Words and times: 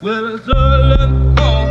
Well, 0.00 0.36
it's 0.36 0.48
early 0.48 1.67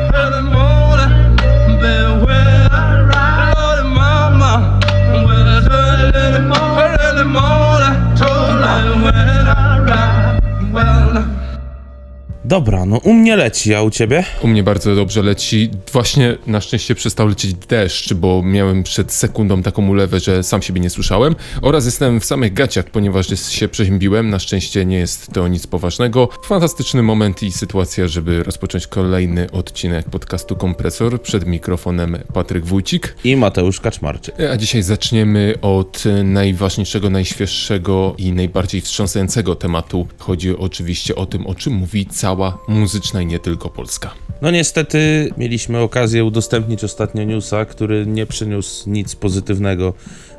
Dobra, 12.47 12.85
no 12.85 12.97
u 12.97 13.13
mnie 13.13 13.35
leci, 13.35 13.75
a 13.75 13.81
u 13.81 13.89
ciebie? 13.89 14.23
U 14.41 14.47
mnie 14.47 14.63
bardzo 14.63 14.95
dobrze 14.95 15.23
leci. 15.23 15.69
Właśnie 15.93 16.37
na 16.45 16.61
szczęście 16.61 16.95
przestał 16.95 17.27
lecieć 17.27 17.53
deszcz, 17.53 18.13
bo 18.13 18.41
miałem 18.43 18.83
przed 18.83 19.13
sekundą 19.13 19.63
taką 19.63 19.87
ulewę, 19.87 20.19
że 20.19 20.43
sam 20.43 20.61
siebie 20.61 20.81
nie 20.81 20.89
słyszałem. 20.89 21.35
Oraz 21.61 21.85
jestem 21.85 22.19
w 22.19 22.25
samych 22.25 22.53
gaciach, 22.53 22.85
ponieważ 22.85 23.27
się 23.49 23.67
przeziębiłem. 23.67 24.29
Na 24.29 24.39
szczęście 24.39 24.85
nie 24.85 24.97
jest 24.97 25.33
to 25.33 25.47
nic 25.47 25.67
poważnego. 25.67 26.29
Fantastyczny 26.43 27.03
moment 27.03 27.43
i 27.43 27.51
sytuacja, 27.51 28.07
żeby 28.07 28.43
rozpocząć 28.43 28.87
kolejny 28.87 29.51
odcinek 29.51 30.09
podcastu 30.09 30.55
Kompresor. 30.55 31.21
Przed 31.21 31.45
mikrofonem 31.45 32.17
Patryk 32.33 32.65
Wójcik. 32.65 33.15
I 33.23 33.35
Mateusz 33.35 33.79
Kaczmarczyk. 33.79 34.35
A 34.53 34.57
dzisiaj 34.57 34.83
zaczniemy 34.83 35.53
od 35.61 36.03
najważniejszego, 36.23 37.09
najświeższego 37.09 38.15
i 38.17 38.31
najbardziej 38.31 38.81
wstrząsającego 38.81 39.55
tematu. 39.55 40.07
Chodzi 40.17 40.57
oczywiście 40.57 41.15
o 41.15 41.25
tym, 41.25 41.47
o 41.47 41.55
czym 41.55 41.73
mówi 41.73 42.05
cała 42.37 42.57
muzyczna 42.67 43.21
i 43.21 43.25
nie 43.25 43.39
tylko 43.39 43.69
Polska. 43.69 44.13
No 44.41 44.51
niestety 44.51 45.29
mieliśmy 45.37 45.79
okazję 45.79 46.25
udostępnić 46.25 46.83
ostatnio 46.83 47.23
newsa, 47.23 47.65
który 47.65 48.05
nie 48.05 48.25
przyniósł 48.25 48.89
nic 48.89 49.15
pozytywnego 49.15 49.93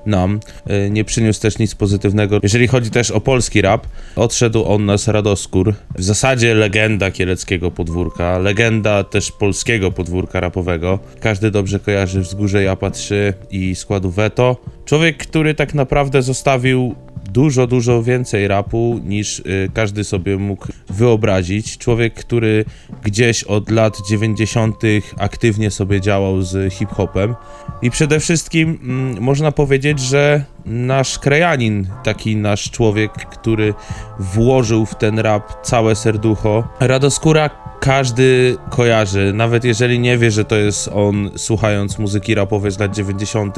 nam. 0.09 0.41
E, 0.67 0.91
Nie 0.91 1.05
przyniósł 1.05 1.41
też 1.41 1.59
nic 1.59 1.75
pozytywnego. 1.75 2.41
Jeżeli 2.43 2.69
chodzi 2.69 2.91
też 2.91 3.11
o 3.11 3.21
polski 3.21 3.63
rap, 3.63 3.87
odszedł 4.17 4.65
on 4.65 4.85
nas 4.85 5.09
Radoskór. 5.09 5.75
W 5.95 6.03
zasadzie 6.03 6.55
legenda 6.55 7.11
kieleckiego 7.11 7.71
podwórka, 7.71 8.39
legenda 8.39 9.05
też 9.05 9.33
polskiego 9.33 9.91
podwórka 9.91 10.41
rapowego. 10.41 10.99
Każdy 11.21 11.51
dobrze 11.51 11.79
kojarzy 11.79 12.21
Wzgórze 12.21 12.63
Japa 12.63 12.91
3 12.91 13.35
i 13.51 13.75
składu 13.75 14.11
Veto. 14.11 14.57
Człowiek, 14.85 15.17
który 15.17 15.55
tak 15.55 15.75
naprawdę 15.75 16.23
zostawił 16.23 16.95
dużo, 17.29 17.67
dużo 17.67 18.03
więcej 18.03 18.49
rapu 18.49 19.01
niż 19.05 19.39
y, 19.39 19.71
każdy 19.75 20.05
sobie 20.05 20.37
mógł 20.37 20.67
wyobrazić. 20.91 21.79
Człowiek, 21.79 22.15
który 22.15 22.65
gdzieś 23.03 23.45
od 23.45 23.71
lat 23.71 23.97
90. 24.09 24.75
aktywnie 25.19 25.71
sobie 25.71 26.01
działał 26.01 26.43
z 26.43 26.73
hip-hopem. 26.73 27.35
I 27.83 27.91
przede 27.91 28.21
wszystkim 28.21 28.79
mm, 28.83 29.23
można 29.23 29.53
powiedzieć, 29.53 29.98
że 30.01 30.45
nasz 30.67 31.19
krajanin, 31.19 31.87
taki 32.05 32.37
nasz 32.37 32.71
człowiek, 32.71 33.13
który 33.13 33.75
włożył 34.19 34.87
w 34.87 34.95
ten 34.95 35.19
rap 35.19 35.67
całe 35.67 35.95
serducho. 35.95 36.69
Radoskóra 36.81 37.51
każdy 37.81 38.57
kojarzy, 38.71 39.33
nawet 39.35 39.65
jeżeli 39.65 40.01
nie 40.01 40.19
wie, 40.19 40.31
że 40.31 40.45
to 40.45 40.57
jest 40.57 40.89
on, 40.95 41.31
słuchając 41.37 41.99
muzyki 41.99 42.35
rapowej 42.35 42.71
z 42.71 42.79
lat 42.79 42.95
90. 42.95 43.57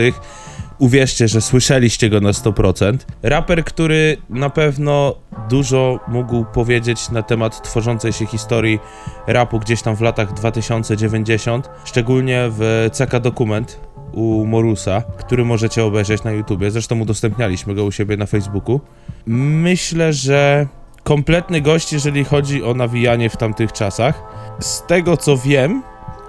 Uwierzcie, 0.79 1.29
że 1.29 1.41
słyszeliście 1.41 2.11
go 2.11 2.21
na 2.21 2.31
100%. 2.31 2.99
Raper, 3.23 3.65
który 3.65 4.17
na 4.31 4.51
pewno 4.51 5.15
dużo 5.49 6.01
mógł 6.09 6.45
powiedzieć 6.45 7.11
na 7.11 7.23
temat 7.23 7.63
tworzącej 7.63 8.13
się 8.13 8.27
historii 8.27 8.79
rapu 9.27 9.59
gdzieś 9.59 9.83
tam 9.83 9.97
w 9.97 10.01
latach 10.01 10.33
2090, 10.33 11.71
szczególnie 11.85 12.49
w 12.51 12.89
CK 12.93 13.21
Dokument 13.21 13.81
u 14.13 14.47
Morusa, 14.47 15.03
który 15.19 15.45
możecie 15.45 15.85
obejrzeć 15.85 16.25
na 16.25 16.31
YouTubie. 16.31 16.71
Zresztą 16.71 17.01
udostępnialiśmy 17.01 17.75
go 17.75 17.85
u 17.85 17.93
siebie 17.93 18.17
na 18.17 18.27
Facebooku. 18.27 18.81
Myślę, 19.27 20.13
że 20.13 20.67
kompletny 21.05 21.61
gość, 21.61 21.93
jeżeli 21.93 22.25
chodzi 22.25 22.65
o 22.65 22.75
nawijanie 22.75 23.31
w 23.31 23.37
tamtych 23.37 23.73
czasach. 23.73 24.23
Z 24.61 24.87
tego 24.87 25.17
co 25.17 25.37
wiem, 25.37 25.83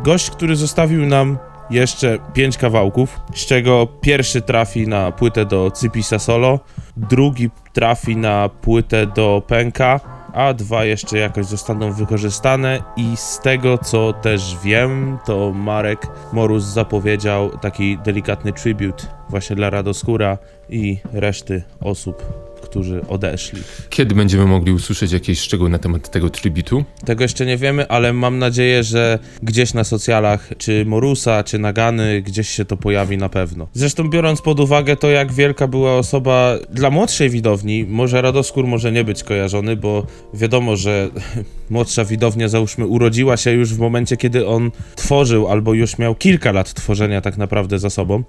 gość, 0.03 0.29
który 0.29 0.55
zostawił 0.55 1.05
nam 1.05 1.37
jeszcze 1.69 2.17
pięć 2.33 2.57
kawałków, 2.57 3.19
z 3.35 3.45
czego 3.45 3.87
pierwszy 4.01 4.41
trafi 4.41 4.87
na 4.87 5.11
płytę 5.11 5.45
do 5.45 5.71
Cypisa 5.71 6.19
Solo, 6.19 6.59
drugi 6.97 7.49
trafi 7.73 8.17
na 8.17 8.49
płytę 8.49 9.07
do 9.07 9.41
Pęka, 9.47 9.99
a 10.33 10.53
dwa 10.53 10.85
jeszcze 10.85 11.17
jakoś 11.17 11.45
zostaną 11.45 11.93
wykorzystane 11.93 12.83
i 12.97 13.17
z 13.17 13.39
tego 13.39 13.77
co 13.77 14.13
też 14.13 14.57
wiem, 14.63 15.17
to 15.25 15.51
Marek 15.51 16.07
Morus 16.33 16.63
zapowiedział 16.63 17.57
taki 17.57 17.97
delikatny 17.97 18.53
tribute 18.53 19.03
właśnie 19.29 19.55
dla 19.55 19.69
Radoskóra 19.69 20.37
i 20.69 20.97
reszty 21.13 21.63
osób, 21.81 22.23
którzy 22.71 23.07
odeszli. 23.07 23.61
Kiedy 23.89 24.15
będziemy 24.15 24.45
mogli 24.45 24.71
usłyszeć 24.73 25.11
jakieś 25.11 25.39
szczegóły 25.39 25.69
na 25.69 25.77
temat 25.77 26.11
tego 26.11 26.29
tributu? 26.29 26.83
Tego 27.05 27.23
jeszcze 27.23 27.45
nie 27.45 27.57
wiemy, 27.57 27.87
ale 27.87 28.13
mam 28.13 28.39
nadzieję, 28.39 28.83
że 28.83 29.19
gdzieś 29.43 29.73
na 29.73 29.83
socjalach, 29.83 30.49
czy 30.57 30.85
Morusa, 30.85 31.43
czy 31.43 31.59
Nagany, 31.59 32.21
gdzieś 32.21 32.49
się 32.49 32.65
to 32.65 32.77
pojawi 32.77 33.17
na 33.17 33.29
pewno. 33.29 33.67
Zresztą 33.73 34.09
biorąc 34.09 34.41
pod 34.41 34.59
uwagę 34.59 34.95
to, 34.95 35.09
jak 35.09 35.33
wielka 35.33 35.67
była 35.67 35.97
osoba 35.97 36.55
dla 36.69 36.89
młodszej 36.89 37.29
widowni, 37.29 37.85
może 37.89 38.21
Radoskór 38.21 38.67
może 38.67 38.91
nie 38.91 39.03
być 39.03 39.23
kojarzony, 39.23 39.75
bo 39.75 40.05
wiadomo, 40.33 40.75
że 40.75 41.09
młodsza 41.69 42.05
widownia, 42.05 42.47
załóżmy, 42.47 42.87
urodziła 42.87 43.37
się 43.37 43.51
już 43.51 43.73
w 43.73 43.79
momencie, 43.79 44.17
kiedy 44.17 44.47
on 44.47 44.71
tworzył, 44.95 45.47
albo 45.47 45.73
już 45.73 45.97
miał 45.97 46.15
kilka 46.15 46.51
lat 46.51 46.73
tworzenia 46.73 47.21
tak 47.21 47.37
naprawdę 47.37 47.79
za 47.79 47.89
sobą. 47.89 48.23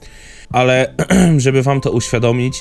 Ale 0.50 0.94
żeby 1.44 1.62
wam 1.62 1.80
to 1.80 1.90
uświadomić, 1.90 2.54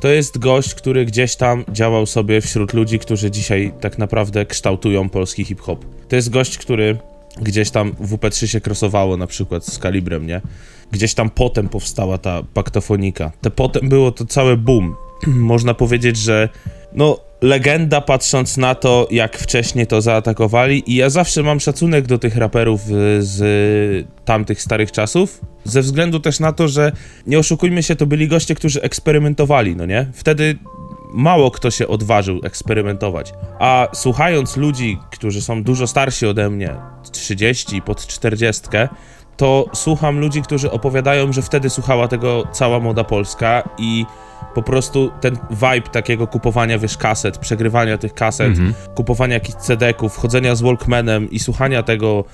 to 0.00 0.08
jest 0.08 0.38
gość, 0.38 0.74
który 0.74 1.04
gdzieś 1.04 1.36
tam 1.36 1.64
działał 1.72 2.06
sobie 2.06 2.40
wśród 2.40 2.72
ludzi, 2.72 2.98
którzy 2.98 3.30
dzisiaj 3.30 3.72
tak 3.80 3.98
naprawdę 3.98 4.46
kształtują 4.46 5.08
polski 5.08 5.44
hip-hop. 5.44 5.84
To 6.08 6.16
jest 6.16 6.30
gość, 6.30 6.58
który 6.58 6.98
gdzieś 7.42 7.70
tam 7.70 7.92
w 8.00 8.16
WP3 8.16 8.46
się 8.46 8.60
krosowało 8.60 9.16
na 9.16 9.26
przykład 9.26 9.66
z 9.66 9.78
Kalibrem, 9.78 10.26
nie? 10.26 10.40
Gdzieś 10.90 11.14
tam 11.14 11.30
potem 11.30 11.68
powstała 11.68 12.18
ta 12.18 12.42
paktofonika. 12.54 13.32
Te 13.40 13.50
potem 13.50 13.88
było 13.88 14.12
to 14.12 14.26
całe 14.26 14.56
boom. 14.56 14.94
Można 15.52 15.74
powiedzieć, 15.74 16.16
że 16.16 16.48
no 16.92 17.20
legenda 17.40 18.00
patrząc 18.00 18.56
na 18.56 18.74
to, 18.74 19.08
jak 19.10 19.38
wcześniej 19.38 19.86
to 19.86 20.00
zaatakowali 20.00 20.92
i 20.92 20.94
ja 20.94 21.10
zawsze 21.10 21.42
mam 21.42 21.60
szacunek 21.60 22.06
do 22.06 22.18
tych 22.18 22.36
raperów 22.36 22.80
y, 22.80 23.22
z 23.22 24.06
tamtych 24.24 24.62
starych 24.62 24.92
czasów, 24.92 25.40
ze 25.64 25.82
względu 25.82 26.20
też 26.20 26.40
na 26.40 26.52
to, 26.52 26.68
że 26.68 26.92
nie 27.26 27.38
oszukujmy 27.38 27.82
się, 27.82 27.96
to 27.96 28.06
byli 28.06 28.28
goście, 28.28 28.54
którzy 28.54 28.82
eksperymentowali, 28.82 29.76
no 29.76 29.86
nie? 29.86 30.10
Wtedy 30.14 30.58
mało 31.14 31.50
kto 31.50 31.70
się 31.70 31.88
odważył 31.88 32.40
eksperymentować. 32.44 33.32
A 33.58 33.88
słuchając 33.94 34.56
ludzi, 34.56 34.98
którzy 35.12 35.42
są 35.42 35.62
dużo 35.62 35.86
starsi 35.86 36.26
ode 36.26 36.50
mnie, 36.50 36.74
30 37.12 37.82
pod 37.82 38.06
40, 38.06 38.62
to 39.36 39.66
słucham 39.74 40.20
ludzi, 40.20 40.42
którzy 40.42 40.70
opowiadają, 40.70 41.32
że 41.32 41.42
wtedy 41.42 41.70
słuchała 41.70 42.08
tego 42.08 42.44
cała 42.52 42.80
moda 42.80 43.04
polska 43.04 43.68
i 43.78 44.06
po 44.54 44.62
prostu 44.62 45.10
ten 45.20 45.38
vibe 45.50 45.88
takiego 45.92 46.26
kupowania, 46.26 46.78
wiesz, 46.78 46.96
kaset, 46.96 47.38
przegrywania 47.38 47.98
tych 47.98 48.14
kaset, 48.14 48.58
kupowania 48.94 49.34
jakichś 49.34 49.58
CD-ków, 49.58 50.16
chodzenia 50.16 50.54
z 50.54 50.62
Walkmanem 50.62 51.30
i 51.30 51.38
słuchania 51.38 51.82
tego, 51.82 52.24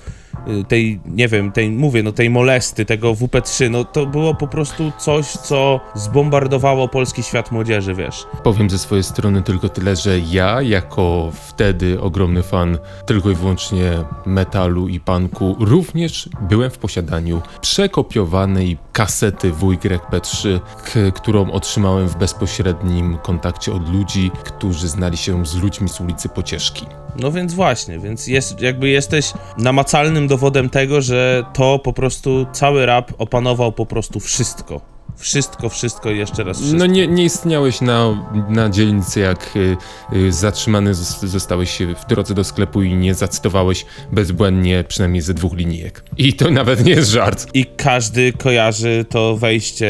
y, 0.47 0.63
tej, 0.63 0.99
nie 1.05 1.27
wiem, 1.27 1.51
tej, 1.51 1.69
mówię, 1.71 2.03
no 2.03 2.11
tej 2.11 2.29
molesty, 2.29 2.85
tego 2.85 3.13
WP3, 3.13 3.69
no 3.69 3.83
to 3.85 4.05
było 4.05 4.35
po 4.35 4.47
prostu 4.47 4.91
coś, 4.97 5.25
co 5.27 5.79
zbombardowało 5.95 6.87
polski 6.87 7.23
świat 7.23 7.51
młodzieży, 7.51 7.93
wiesz. 7.95 8.25
Powiem 8.43 8.69
ze 8.69 8.77
swojej 8.79 9.03
strony 9.03 9.41
tylko 9.41 9.69
tyle, 9.69 9.95
że 9.95 10.19
ja, 10.19 10.61
jako 10.61 11.31
wtedy 11.47 12.01
ogromny 12.01 12.43
fan 12.43 12.77
tylko 13.05 13.29
i 13.31 13.35
wyłącznie 13.35 13.91
metalu 14.25 14.87
i 14.87 14.99
punku, 14.99 15.55
również 15.59 16.29
byłem 16.41 16.71
w 16.71 16.77
posiadaniu 16.77 17.41
przekopiowanej 17.61 18.77
kasety 18.93 19.51
WYP3, 19.51 20.59
k- 20.83 21.11
którą 21.15 21.51
otrzymałem 21.51 22.00
w 22.07 22.15
bezpośrednim 22.15 23.17
kontakcie 23.17 23.73
od 23.73 23.89
ludzi, 23.89 24.31
którzy 24.43 24.87
znali 24.87 25.17
się 25.17 25.45
z 25.45 25.55
ludźmi 25.55 25.89
z 25.89 26.01
ulicy 26.01 26.29
Pocieszki. 26.29 26.85
No 27.19 27.31
więc 27.31 27.53
właśnie, 27.53 27.99
więc 27.99 28.27
jest, 28.27 28.61
jakby 28.61 28.89
jesteś 28.89 29.33
namacalnym 29.57 30.27
dowodem 30.27 30.69
tego, 30.69 31.01
że 31.01 31.43
to 31.53 31.79
po 31.79 31.93
prostu 31.93 32.45
cały 32.51 32.85
rap 32.85 33.11
opanował 33.17 33.71
po 33.71 33.85
prostu 33.85 34.19
wszystko. 34.19 34.90
Wszystko, 35.21 35.69
wszystko 35.69 36.11
i 36.11 36.17
jeszcze 36.17 36.43
raz 36.43 36.57
wszystko. 36.57 36.77
No 36.77 36.85
nie, 36.85 37.07
nie 37.07 37.23
istniałeś 37.23 37.81
na, 37.81 38.27
na 38.49 38.69
dzielnicy, 38.69 39.19
jak 39.19 39.55
y, 39.55 39.77
y, 40.15 40.31
zatrzymany 40.31 40.93
zos- 40.93 41.27
zostałeś 41.27 41.79
w 42.03 42.05
drodze 42.09 42.33
do 42.33 42.43
sklepu 42.43 42.81
i 42.81 42.93
nie 42.95 43.13
zacytowałeś 43.13 43.85
bezbłędnie 44.11 44.83
przynajmniej 44.87 45.21
ze 45.21 45.33
dwóch 45.33 45.53
linijek. 45.53 46.03
I 46.17 46.33
to 46.33 46.51
nawet 46.51 46.85
nie 46.85 46.91
jest 46.91 47.09
żart. 47.09 47.47
I 47.53 47.65
każdy 47.65 48.33
kojarzy 48.33 49.05
to 49.09 49.37
wejście, 49.37 49.87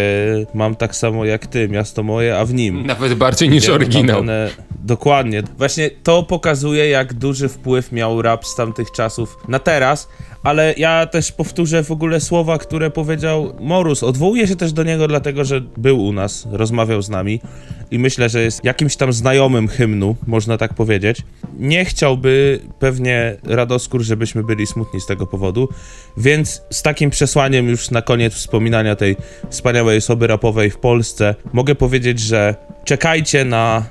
mam 0.54 0.75
tak 0.75 0.95
samo 0.95 1.25
jak 1.25 1.48
ty, 1.48 1.69
miasto 1.69 2.04
moje, 2.04 2.38
a 2.38 2.45
w 2.45 2.54
nim. 2.54 2.86
Nawet 2.86 3.13
bardziej 3.13 3.50
niż 3.50 3.63
Gdzie 3.63 3.74
oryginał. 3.74 4.06
notabene 4.24 4.50
Dokładnie. 4.84 5.44
Właśnie 5.57 5.89
to 6.04 6.24
pokazuje, 6.24 6.89
jak 6.89 7.13
duży 7.13 7.50
wpływ 7.50 7.92
miał 7.92 8.22
rap 8.22 8.45
z 8.45 8.56
tamtych 8.56 8.92
czasów 8.92 9.38
na 9.48 9.60
teraz, 9.60 10.07
ale 10.44 10.74
ja 10.77 11.06
też 11.06 11.31
powtórzę 11.31 11.84
w 11.84 11.92
ogóle 11.92 12.19
słowa, 12.22 12.57
które 12.57 12.92
powiedział 12.92 13.54
Morus. 13.60 14.04
Odwołuję 14.04 14.48
się 14.48 14.56
też 14.56 14.74
do 14.74 14.84
niego, 14.84 15.07
dlatego 15.22 15.46
że 15.46 15.62
był 15.62 16.06
u 16.06 16.14
nas, 16.14 16.48
rozmawiał 16.52 17.02
z 17.02 17.10
nami 17.10 17.42
i 17.92 18.00
myślę, 18.00 18.30
że 18.30 18.42
jest 18.42 18.64
jakimś 18.64 18.96
tam 18.96 19.14
znajomym 19.14 19.68
hymnu, 19.68 20.16
można 20.28 20.58
tak 20.58 20.74
powiedzieć. 20.74 21.22
Nie 21.60 21.86
chciałby 21.86 22.60
pewnie 22.80 23.38
Radoskór, 23.44 24.02
żebyśmy 24.02 24.44
byli 24.44 24.68
smutni 24.68 25.02
z 25.02 25.06
tego 25.06 25.28
powodu, 25.28 25.70
więc 26.18 26.62
z 26.70 26.82
takim 26.82 27.10
przesłaniem 27.10 27.70
już 27.70 27.92
na 27.92 28.02
koniec 28.02 28.34
wspominania 28.34 28.96
tej 28.96 29.16
wspaniałej 29.50 29.98
osoby 29.98 30.28
rapowej 30.28 30.70
w 30.70 30.78
Polsce 30.78 31.36
mogę 31.54 31.76
powiedzieć, 31.76 32.20
że 32.20 32.56
czekajcie 32.86 33.46
na 33.46 33.86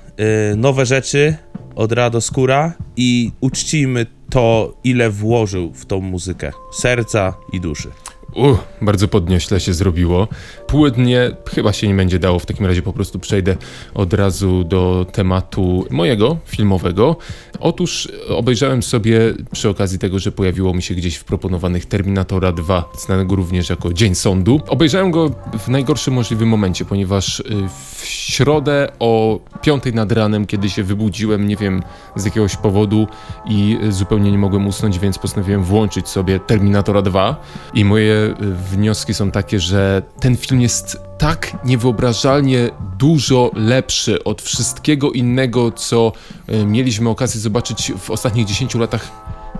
y, 0.52 0.56
nowe 0.56 0.86
rzeczy 0.86 1.36
od 1.74 1.92
Radoskóra 1.92 2.72
i 2.96 3.32
uczcijmy 3.40 4.06
to, 4.30 4.74
ile 4.84 5.10
włożył 5.10 5.72
w 5.72 5.86
tą 5.86 6.00
muzykę 6.00 6.52
serca 6.72 7.34
i 7.52 7.60
duszy. 7.60 7.88
Uch, 8.34 8.58
bardzo 8.82 9.08
podniośle 9.08 9.60
się 9.60 9.74
zrobiło. 9.74 10.28
Płynnie 10.66 11.30
chyba 11.54 11.72
się 11.72 11.88
nie 11.88 11.94
będzie 11.94 12.18
dało, 12.18 12.38
w 12.38 12.46
takim 12.46 12.66
razie 12.66 12.82
po 12.82 12.92
prostu 12.92 13.18
przejdę 13.18 13.56
od 13.94 14.14
razu 14.14 14.64
do 14.64 15.06
tematu 15.12 15.86
mojego, 15.90 16.36
filmowego. 16.46 17.16
Otóż 17.60 18.08
obejrzałem 18.28 18.82
sobie 18.82 19.20
przy 19.52 19.68
okazji 19.68 19.98
tego, 19.98 20.18
że 20.18 20.32
pojawiło 20.32 20.74
mi 20.74 20.82
się 20.82 20.94
gdzieś 20.94 21.16
w 21.16 21.24
proponowanych 21.24 21.86
Terminatora 21.86 22.52
2, 22.52 22.92
znanego 22.98 23.36
również 23.36 23.70
jako 23.70 23.92
Dzień 23.92 24.14
Sądu. 24.14 24.60
Obejrzałem 24.68 25.10
go 25.10 25.30
w 25.58 25.68
najgorszym 25.68 26.14
możliwym 26.14 26.48
momencie, 26.48 26.84
ponieważ 26.84 27.40
y, 27.40 27.44
w 27.96 28.06
środę 28.06 28.88
o 28.98 29.40
5 29.62 29.84
nad 29.94 30.12
ranem, 30.12 30.46
kiedy 30.46 30.70
się 30.70 30.82
wybudziłem, 30.82 31.48
nie 31.48 31.56
wiem 31.56 31.82
z 32.16 32.24
jakiegoś 32.24 32.56
powodu 32.56 33.06
i 33.46 33.78
zupełnie 33.88 34.32
nie 34.32 34.38
mogłem 34.38 34.66
usnąć, 34.66 34.98
więc 34.98 35.18
postanowiłem 35.18 35.64
włączyć 35.64 36.08
sobie 36.08 36.40
Terminatora 36.40 37.02
2 37.02 37.40
i 37.74 37.84
moje 37.84 38.19
wnioski 38.70 39.14
są 39.14 39.30
takie, 39.30 39.60
że 39.60 40.02
ten 40.20 40.36
film 40.36 40.60
jest 40.60 41.00
tak 41.18 41.64
niewyobrażalnie 41.64 42.70
dużo 42.98 43.50
lepszy 43.54 44.24
od 44.24 44.42
wszystkiego 44.42 45.10
innego, 45.10 45.70
co 45.72 46.12
y, 46.48 46.66
mieliśmy 46.66 47.10
okazję 47.10 47.40
zobaczyć 47.40 47.92
w 47.98 48.10
ostatnich 48.10 48.46
10 48.46 48.74
latach, 48.74 49.10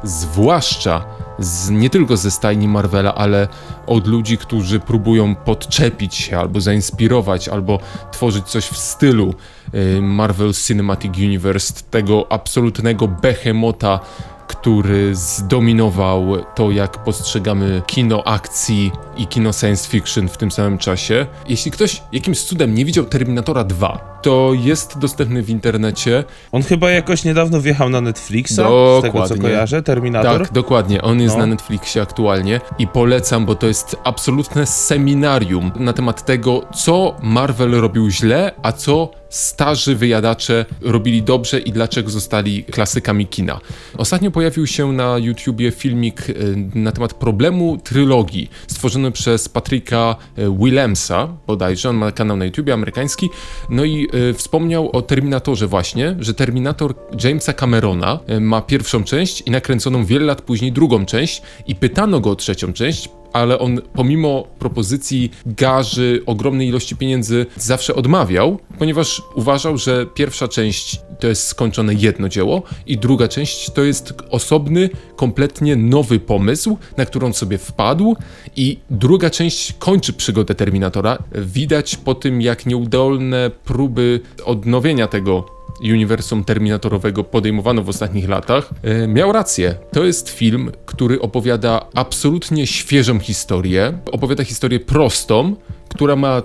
zwłaszcza 0.03 1.05
z, 1.39 1.71
nie 1.71 1.91
tylko 1.91 2.17
ze 2.17 2.31
stajni 2.31 2.69
Marvela, 2.69 3.15
ale 3.15 3.49
od 3.87 4.07
ludzi, 4.07 4.39
którzy 4.39 4.81
próbują 4.81 5.35
podczepić 5.35 6.15
się, 6.15 6.39
albo 6.39 6.61
zainspirować, 6.61 7.49
albo 7.49 7.79
tworzyć 8.13 8.47
coś 8.47 8.65
w 8.65 8.77
stylu 8.77 9.35
y, 9.75 10.03
Marvel 10.03 10.53
Cinematic 10.55 11.17
Universe, 11.19 11.75
tego 11.91 12.27
absolutnego 12.33 13.09
behemota, 13.09 14.01
który 14.51 15.15
zdominował 15.17 16.37
to, 16.55 16.71
jak 16.71 17.05
postrzegamy 17.05 17.83
kino 17.87 18.25
akcji 18.25 18.93
i 19.17 19.27
kino 19.27 19.53
science 19.53 19.89
fiction 19.89 20.29
w 20.29 20.37
tym 20.37 20.51
samym 20.51 20.79
czasie. 20.79 21.27
Jeśli 21.49 21.71
ktoś 21.71 22.03
jakimś 22.13 22.41
cudem 22.43 22.75
nie 22.75 22.85
widział 22.85 23.05
Terminatora 23.05 23.65
2, 23.65 24.19
to 24.23 24.51
jest 24.55 24.99
dostępny 24.99 25.43
w 25.43 25.51
internecie. 25.51 26.25
On 26.53 26.63
chyba 26.63 26.91
jakoś 26.91 27.25
niedawno 27.25 27.61
wjechał 27.61 27.89
na 27.89 28.01
Netflixa, 28.01 28.53
z 28.53 28.57
tego 28.57 28.69
co 29.03 29.03
Dokładnie. 29.03 29.39
kojarzę, 29.39 29.83
Terminator. 29.83 30.43
Tak, 30.43 30.53
dokładnie. 30.53 31.03
On 31.03 31.21
jest 31.21 31.35
No. 31.35 31.41
na 31.41 31.47
Netflixie 31.47 32.03
aktualnie 32.03 32.61
i 32.79 32.87
polecam, 32.87 33.47
bo 33.47 33.55
to 33.55 33.67
jest 33.67 33.97
absolutne 34.05 34.67
seminarium 34.67 35.71
na 35.77 35.93
temat 35.93 36.25
tego, 36.25 36.63
co 36.75 37.17
Marvel 37.23 37.71
robił 37.71 38.11
źle, 38.11 38.53
a 38.63 38.73
co 38.73 39.11
starzy 39.29 39.97
wyjadacze 39.97 40.65
robili 40.83 41.23
dobrze 41.23 41.59
i 41.61 41.73
dlaczego 41.73 42.11
zostali 42.11 42.65
klasykami 42.65 43.27
kina. 43.27 43.61
Ostatnio 43.99 44.31
pojawił 44.41 44.67
się 44.67 44.93
na 44.93 45.19
YouTubie 45.19 45.71
filmik 45.71 46.31
y, 46.31 46.35
na 46.75 46.93
temat 46.93 47.15
problemu 47.15 47.79
trylogii, 47.85 48.51
stworzony 48.67 49.11
przez 49.11 49.49
Patryka 49.49 50.17
y, 50.39 50.51
Willemsa, 50.59 51.29
bodajże, 51.47 51.89
on 51.89 51.97
ma 51.97 52.13
kanał 52.13 52.37
na 52.37 52.45
YouTubie 52.45 52.75
amerykański, 52.75 53.31
no 53.71 53.85
i 53.85 54.09
y, 54.31 54.35
wspomniał 54.35 54.91
o 54.93 55.03
Terminatorze 55.03 55.67
właśnie, 55.67 56.17
że 56.19 56.35
Terminator 56.35 56.95
Jamesa 57.25 57.53
Camerona 57.53 58.21
ma 58.41 58.63
pierwszą 58.63 59.05
część 59.05 59.43
i 59.47 59.51
nakręconą 59.51 60.05
wiele 60.05 60.25
lat 60.25 60.43
później 60.43 60.73
drugą 60.73 61.07
część 61.07 61.43
i 61.67 61.75
pytano 61.75 62.21
go 62.21 62.31
o 62.31 62.37
trzecią 62.37 62.73
część, 62.73 63.09
ale 63.33 63.59
on 63.59 63.81
pomimo 63.93 64.47
propozycji 64.59 65.31
garzy, 65.47 66.23
ogromnej 66.27 66.69
ilości 66.69 66.97
pieniędzy 66.97 67.47
zawsze 67.57 67.95
odmawiał, 67.95 68.59
ponieważ 68.79 69.23
uważał, 69.35 69.79
że 69.79 70.07
pierwsza 70.15 70.49
część 70.49 71.01
to 71.21 71.27
jest 71.27 71.47
skończone 71.47 71.95
jedno 71.95 72.29
dzieło 72.29 72.63
i 72.87 72.99
druga 72.99 73.29
część 73.29 73.71
to 73.71 73.83
jest 73.83 74.15
osobny, 74.31 74.91
kompletnie 75.17 75.77
nowy 75.77 76.21
pomysł, 76.21 76.79
na 76.97 77.07
który 77.07 77.27
on 77.27 77.33
sobie 77.33 77.59
wpadł 77.59 78.17
i 78.57 78.79
druga 78.91 79.31
część 79.31 79.73
kończy 79.73 80.13
przygodę 80.13 80.55
Terminatora. 80.55 81.19
Widać 81.35 81.97
po 81.97 82.15
tym, 82.15 82.43
jak 82.43 82.67
nieudolne 82.67 83.51
próby 83.65 84.21
odnowienia 84.45 85.07
tego 85.07 85.60
uniwersum 85.83 86.45
terminatorowego 86.45 87.25
podejmowano 87.25 87.83
w 87.83 87.89
ostatnich 87.89 88.29
latach, 88.29 88.71
e, 88.83 89.07
miał 89.07 89.33
rację. 89.33 89.75
To 89.93 90.05
jest 90.05 90.29
film, 90.29 90.71
który 90.87 91.21
opowiada 91.21 91.87
absolutnie 91.95 92.67
świeżą 92.67 93.19
historię. 93.19 93.99
Opowiada 94.13 94.45
historię 94.45 94.81
prostą, 94.81 95.57
która 95.89 96.17
ma 96.17 96.43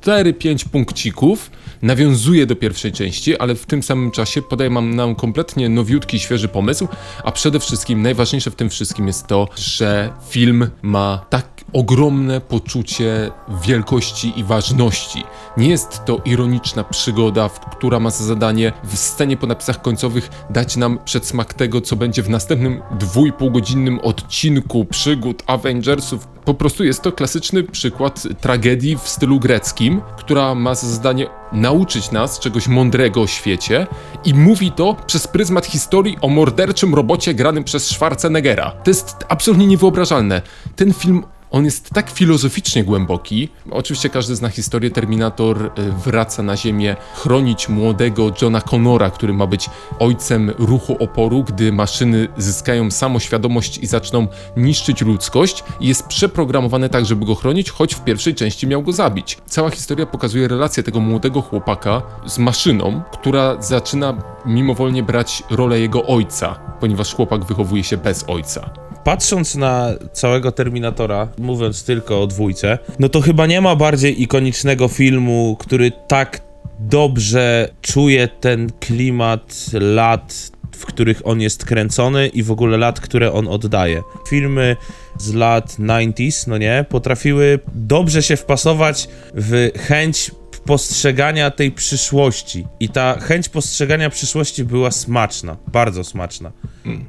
4-5 0.00 0.68
punkcików, 0.68 1.50
nawiązuje 1.82 2.46
do 2.46 2.56
pierwszej 2.56 2.92
części, 2.92 3.38
ale 3.38 3.54
w 3.54 3.66
tym 3.66 3.82
samym 3.82 4.10
czasie 4.10 4.42
podaje 4.42 4.70
nam, 4.70 5.14
kompletnie 5.14 5.68
nowiutki, 5.68 6.18
świeży 6.18 6.48
pomysł, 6.48 6.88
a 7.24 7.32
przede 7.32 7.60
wszystkim 7.60 8.02
najważniejsze 8.02 8.50
w 8.50 8.54
tym 8.54 8.70
wszystkim 8.70 9.06
jest 9.06 9.26
to, 9.26 9.48
że 9.56 10.12
film 10.28 10.70
ma 10.82 11.26
tak 11.30 11.58
ogromne 11.72 12.40
poczucie 12.40 13.30
wielkości 13.62 14.32
i 14.36 14.44
ważności. 14.44 15.24
Nie 15.56 15.68
jest 15.68 16.04
to 16.04 16.20
ironiczna 16.24 16.84
przygoda, 16.84 17.50
która 17.76 18.00
ma 18.00 18.10
za 18.10 18.24
zadanie 18.24 18.72
w 18.84 18.96
scenie 18.96 19.36
po 19.36 19.46
napisach 19.46 19.82
końcowych 19.82 20.30
dać 20.50 20.76
nam 20.76 20.98
przedsmak 21.04 21.54
tego, 21.54 21.80
co 21.80 21.96
będzie 21.96 22.22
w 22.22 22.30
następnym 22.30 22.82
dwójpółgodzinnym 22.98 24.00
odcinku 24.00 24.84
przygód 24.84 25.42
Avengersów. 25.46 26.28
Po 26.48 26.54
prostu 26.54 26.84
jest 26.84 27.02
to 27.02 27.12
klasyczny 27.12 27.62
przykład 27.62 28.22
tragedii 28.40 28.96
w 28.96 29.08
stylu 29.08 29.40
greckim, 29.40 30.00
która 30.18 30.54
ma 30.54 30.74
za 30.74 30.88
zadanie 30.88 31.26
nauczyć 31.52 32.10
nas 32.10 32.38
czegoś 32.38 32.68
mądrego 32.68 33.22
o 33.22 33.26
świecie 33.26 33.86
i 34.24 34.34
mówi 34.34 34.72
to 34.72 34.96
przez 35.06 35.28
pryzmat 35.28 35.66
historii 35.66 36.16
o 36.20 36.28
morderczym 36.28 36.94
robocie 36.94 37.34
granym 37.34 37.64
przez 37.64 37.86
Schwarzeneggera. 37.86 38.70
To 38.70 38.90
jest 38.90 39.16
absolutnie 39.28 39.66
niewyobrażalne. 39.66 40.42
Ten 40.76 40.92
film 40.92 41.24
on 41.50 41.64
jest 41.64 41.90
tak 41.90 42.10
filozoficznie 42.10 42.84
głęboki. 42.84 43.48
Oczywiście 43.70 44.08
każdy 44.08 44.36
zna 44.36 44.48
historię. 44.48 44.90
Terminator 44.90 45.64
y, 45.64 45.70
wraca 46.04 46.42
na 46.42 46.56
Ziemię 46.56 46.96
chronić 47.14 47.68
młodego 47.68 48.32
Johna 48.42 48.60
Connora, 48.60 49.10
który 49.10 49.32
ma 49.32 49.46
być 49.46 49.70
ojcem 49.98 50.52
ruchu 50.58 50.96
oporu, 51.00 51.44
gdy 51.44 51.72
maszyny 51.72 52.28
zyskają 52.36 52.90
samoświadomość 52.90 53.78
i 53.78 53.86
zaczną 53.86 54.26
niszczyć 54.56 55.02
ludzkość. 55.02 55.64
I 55.80 55.88
jest 55.88 56.06
przeprogramowany 56.06 56.88
tak, 56.88 57.06
żeby 57.06 57.26
go 57.26 57.34
chronić, 57.34 57.70
choć 57.70 57.94
w 57.94 58.04
pierwszej 58.04 58.34
części 58.34 58.66
miał 58.66 58.82
go 58.82 58.92
zabić. 58.92 59.38
Cała 59.46 59.70
historia 59.70 60.06
pokazuje 60.06 60.48
relację 60.48 60.82
tego 60.82 61.00
młodego 61.00 61.42
chłopaka 61.42 62.02
z 62.26 62.38
maszyną, 62.38 63.02
która 63.12 63.62
zaczyna 63.62 64.14
mimowolnie 64.46 65.02
brać 65.02 65.42
rolę 65.50 65.80
jego 65.80 66.06
ojca, 66.06 66.67
ponieważ 66.80 67.14
chłopak 67.14 67.44
wychowuje 67.44 67.84
się 67.84 67.96
bez 67.96 68.24
ojca. 68.28 68.70
Patrząc 69.04 69.54
na 69.54 69.90
całego 70.12 70.52
Terminatora, 70.52 71.28
mówiąc 71.38 71.84
tylko 71.84 72.22
o 72.22 72.26
dwójce, 72.26 72.78
no 72.98 73.08
to 73.08 73.20
chyba 73.20 73.46
nie 73.46 73.60
ma 73.60 73.76
bardziej 73.76 74.22
ikonicznego 74.22 74.88
filmu, 74.88 75.56
który 75.60 75.92
tak 76.08 76.40
dobrze 76.78 77.68
czuje 77.82 78.28
ten 78.28 78.72
klimat 78.80 79.66
lat, 79.72 80.50
w 80.76 80.86
których 80.86 81.26
on 81.26 81.40
jest 81.40 81.64
kręcony 81.64 82.28
i 82.28 82.42
w 82.42 82.50
ogóle 82.50 82.78
lat, 82.78 83.00
które 83.00 83.32
on 83.32 83.48
oddaje. 83.48 84.02
Filmy 84.28 84.76
z 85.18 85.34
lat 85.34 85.76
90s, 85.78 86.48
no 86.48 86.58
nie, 86.58 86.84
potrafiły 86.88 87.58
dobrze 87.74 88.22
się 88.22 88.36
wpasować 88.36 89.08
w 89.34 89.70
chęć 89.78 90.30
postrzegania 90.68 91.50
tej 91.50 91.72
przyszłości. 91.72 92.66
I 92.80 92.88
ta 92.88 93.20
chęć 93.20 93.48
postrzegania 93.48 94.10
przyszłości 94.10 94.64
była 94.64 94.90
smaczna, 94.90 95.56
bardzo 95.72 96.04
smaczna. 96.04 96.52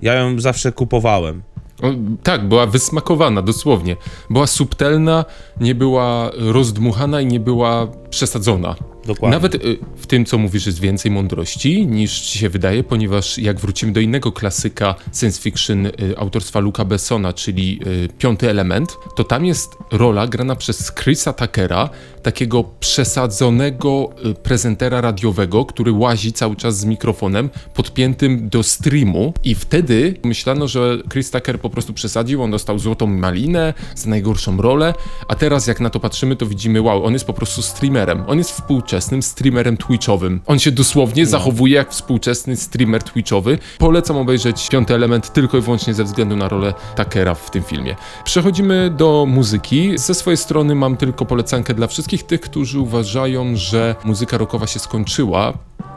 Ja 0.02 0.14
ją 0.14 0.40
zawsze 0.40 0.72
kupowałem. 0.72 1.42
O, 1.82 1.88
tak, 2.24 2.48
była 2.48 2.66
wysmakowana, 2.66 3.42
dosłownie. 3.42 3.96
Była 4.30 4.48
subtelna, 4.48 5.26
nie 5.62 5.76
była 5.76 6.32
rozdmuchana 6.38 7.22
i 7.22 7.26
nie 7.26 7.40
była 7.40 7.88
przesadzona. 8.10 8.76
Dokładnie. 9.10 9.36
Nawet 9.36 9.56
y, 9.56 9.78
w 9.96 10.08
tym, 10.08 10.26
co 10.26 10.38
mówisz, 10.38 10.66
jest 10.66 10.80
więcej 10.80 11.12
mądrości 11.12 11.88
niż 11.88 12.22
ci 12.22 12.40
się 12.40 12.50
wydaje, 12.50 12.84
ponieważ 12.84 13.38
jak 13.38 13.60
wrócimy 13.60 13.92
do 13.92 14.00
innego 14.00 14.32
klasyka 14.32 14.96
science 15.14 15.42
fiction 15.42 15.86
y, 15.86 15.92
autorstwa 16.18 16.60
Luca 16.60 16.86
Bessona, 16.86 17.34
czyli 17.34 17.80
y, 18.06 18.10
Piąty 18.18 18.50
Element, 18.50 18.98
to 19.16 19.24
tam 19.24 19.46
jest 19.46 19.78
rola 19.92 20.28
grana 20.28 20.56
przez 20.56 20.92
Chrisa 20.96 21.34
Tuckera, 21.34 21.90
takiego 22.24 22.64
przesadzonego 22.80 24.10
prezentera 24.44 25.02
radiowego, 25.02 25.66
który 25.66 25.92
łazi 25.92 26.34
cały 26.34 26.56
czas 26.56 26.78
z 26.78 26.86
mikrofonem 26.86 27.50
podpiętym 27.74 28.50
do 28.50 28.64
streamu 28.64 29.34
i 29.44 29.56
wtedy 29.56 30.14
myślano, 30.24 30.68
że 30.68 30.98
Chris 31.12 31.32
Tucker 31.32 31.60
po 31.60 31.70
prostu 31.70 31.94
przesadził, 31.94 32.44
on 32.44 32.52
dostał 32.52 32.80
złotą 32.80 33.08
malinę 33.08 33.74
za 33.96 34.10
najgorszą 34.10 34.58
rolę, 34.58 34.94
a 35.28 35.36
teraz 35.36 35.68
jak 35.68 35.80
na 35.80 35.90
to 35.90 36.00
patrzymy, 36.00 36.36
to 36.36 36.46
widzimy, 36.46 36.82
wow, 36.82 37.06
on 37.06 37.14
jest 37.14 37.26
po 37.26 37.34
prostu 37.34 37.62
streamerem. 37.62 38.24
On 38.28 38.38
jest 38.38 38.52
współczesnym 39.00 39.24
streamerem 39.24 39.78
twitchowym. 39.78 40.42
On 40.46 40.60
się 40.60 40.72
dosłownie 40.72 41.26
zachowuje 41.26 41.76
jak 41.76 41.92
współczesny 41.92 42.56
streamer 42.56 43.04
twitchowy. 43.04 43.58
Polecam 43.78 44.18
obejrzeć 44.18 44.70
piąty 44.70 44.94
element 44.94 45.34
tylko 45.34 45.58
i 45.58 45.62
wyłącznie 45.62 45.94
ze 45.94 46.04
względu 46.04 46.36
na 46.36 46.50
rolę 46.50 46.74
Tuckera 46.96 47.36
w 47.36 47.52
tym 47.52 47.64
filmie. 47.64 47.96
Przechodzimy 48.24 48.94
do 48.98 49.26
muzyki. 49.28 49.98
Ze 49.98 50.14
swojej 50.14 50.38
strony 50.38 50.76
mam 50.76 50.98
tylko 50.98 51.26
polecankę 51.26 51.74
dla 51.74 51.88
wszystkich 51.88 52.24
tych, 52.24 52.42
którzy 52.42 52.80
uważają, 52.80 53.56
że 53.56 53.96
muzyka 54.04 54.38
rockowa 54.38 54.68
się 54.68 54.80
skończyła. 54.80 55.54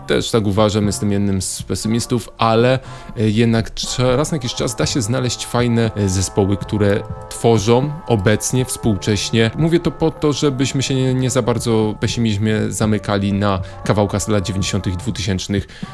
Też 0.07 0.31
tak 0.31 0.47
uważam, 0.47 0.87
jestem 0.87 1.13
jednym 1.13 1.43
z 1.43 1.63
pesymistów, 1.63 2.29
ale 2.39 2.79
e, 3.17 3.31
jednak 3.31 3.71
raz 3.99 4.33
na 4.33 4.37
jakiś 4.37 4.55
czas 4.55 4.77
da 4.77 4.87
się 4.87 5.03
znaleźć 5.03 5.47
fajne 5.47 5.91
e, 5.97 6.09
zespoły, 6.09 6.57
które 6.57 7.03
tworzą 7.31 7.93
obecnie, 8.07 8.65
współcześnie. 8.65 9.51
Mówię 9.59 9.81
to 9.81 9.91
po 9.91 10.11
to, 10.11 10.33
żebyśmy 10.33 10.83
się 10.83 10.95
nie, 10.95 11.15
nie 11.15 11.31
za 11.31 11.43
bardzo 11.43 11.95
pesymizmie 12.01 12.55
zamykali 12.69 13.33
na 13.33 13.61
kawałkach 13.85 14.23
z 14.23 14.29
lat 14.29 14.47
90. 14.47 14.87
i 14.87 14.93
2000 14.93 15.53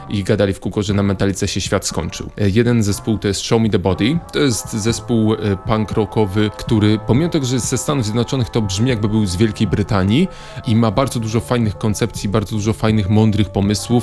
i 0.08 0.24
gadali 0.24 0.54
w 0.54 0.60
kółko, 0.60 0.82
że 0.82 0.94
na 0.94 1.02
metalice 1.02 1.48
się 1.48 1.60
świat 1.60 1.86
skończył. 1.86 2.30
E, 2.38 2.50
Jeden 2.50 2.82
zespół 2.82 3.18
to 3.18 3.28
jest 3.28 3.40
Show 3.40 3.62
Me 3.62 3.68
The 3.70 3.78
Body. 3.78 4.18
To 4.32 4.38
jest 4.38 4.72
zespół 4.72 5.34
punk 5.66 5.92
rockowy, 5.92 6.50
który 6.56 6.98
pomimo 7.06 7.28
tego, 7.28 7.46
że 7.46 7.54
jest 7.54 7.68
ze 7.68 7.78
Stanów 7.78 8.04
Zjednoczonych, 8.04 8.48
to 8.50 8.62
brzmi 8.62 8.88
jakby 8.90 9.08
był 9.08 9.26
z 9.26 9.36
Wielkiej 9.36 9.66
Brytanii 9.66 10.28
i 10.66 10.76
ma 10.76 10.90
bardzo 10.90 11.20
dużo 11.20 11.40
fajnych 11.40 11.78
koncepcji, 11.78 12.28
bardzo 12.28 12.56
dużo 12.56 12.72
fajnych, 12.72 13.10
mądrych 13.10 13.50
pomysłów 13.50 13.97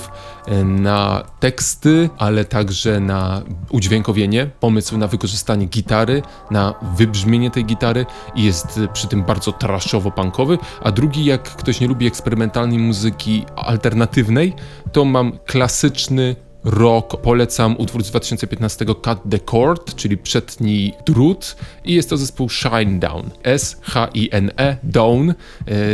e, 0.45 0.63
na 0.63 1.23
teksty, 1.39 2.09
ale 2.17 2.45
także 2.45 2.99
na 2.99 3.41
udźwiękowienie, 3.69 4.49
pomysł 4.59 4.97
na 4.97 5.07
wykorzystanie 5.07 5.65
gitary, 5.65 6.21
na 6.51 6.73
wybrzmienie 6.97 7.51
tej 7.51 7.65
gitary 7.65 8.05
i 8.35 8.43
jest 8.43 8.79
przy 8.93 9.07
tym 9.07 9.23
bardzo 9.23 9.51
trashowo-punkowy, 9.51 10.57
a 10.83 10.91
drugi, 10.91 11.25
jak 11.25 11.43
ktoś 11.43 11.81
nie 11.81 11.87
lubi 11.87 12.07
eksperymentalnej 12.07 12.79
muzyki 12.79 13.45
alternatywnej, 13.55 14.53
to 14.91 15.05
mam 15.05 15.39
klasyczny 15.45 16.35
rock. 16.65 17.21
Polecam 17.21 17.75
utwór 17.77 18.03
z 18.03 18.09
2015 18.09 18.85
Cut 18.85 19.19
the 19.29 19.39
Cord, 19.39 19.95
czyli 19.95 20.17
Przetnij 20.17 20.93
drut 21.05 21.55
i 21.83 21.93
jest 21.93 22.09
to 22.09 22.17
zespół 22.17 22.49
Shinedown. 22.49 23.29
S-H-I-N-E, 23.43 24.77
Down, 24.83 25.29
e, 25.29 25.35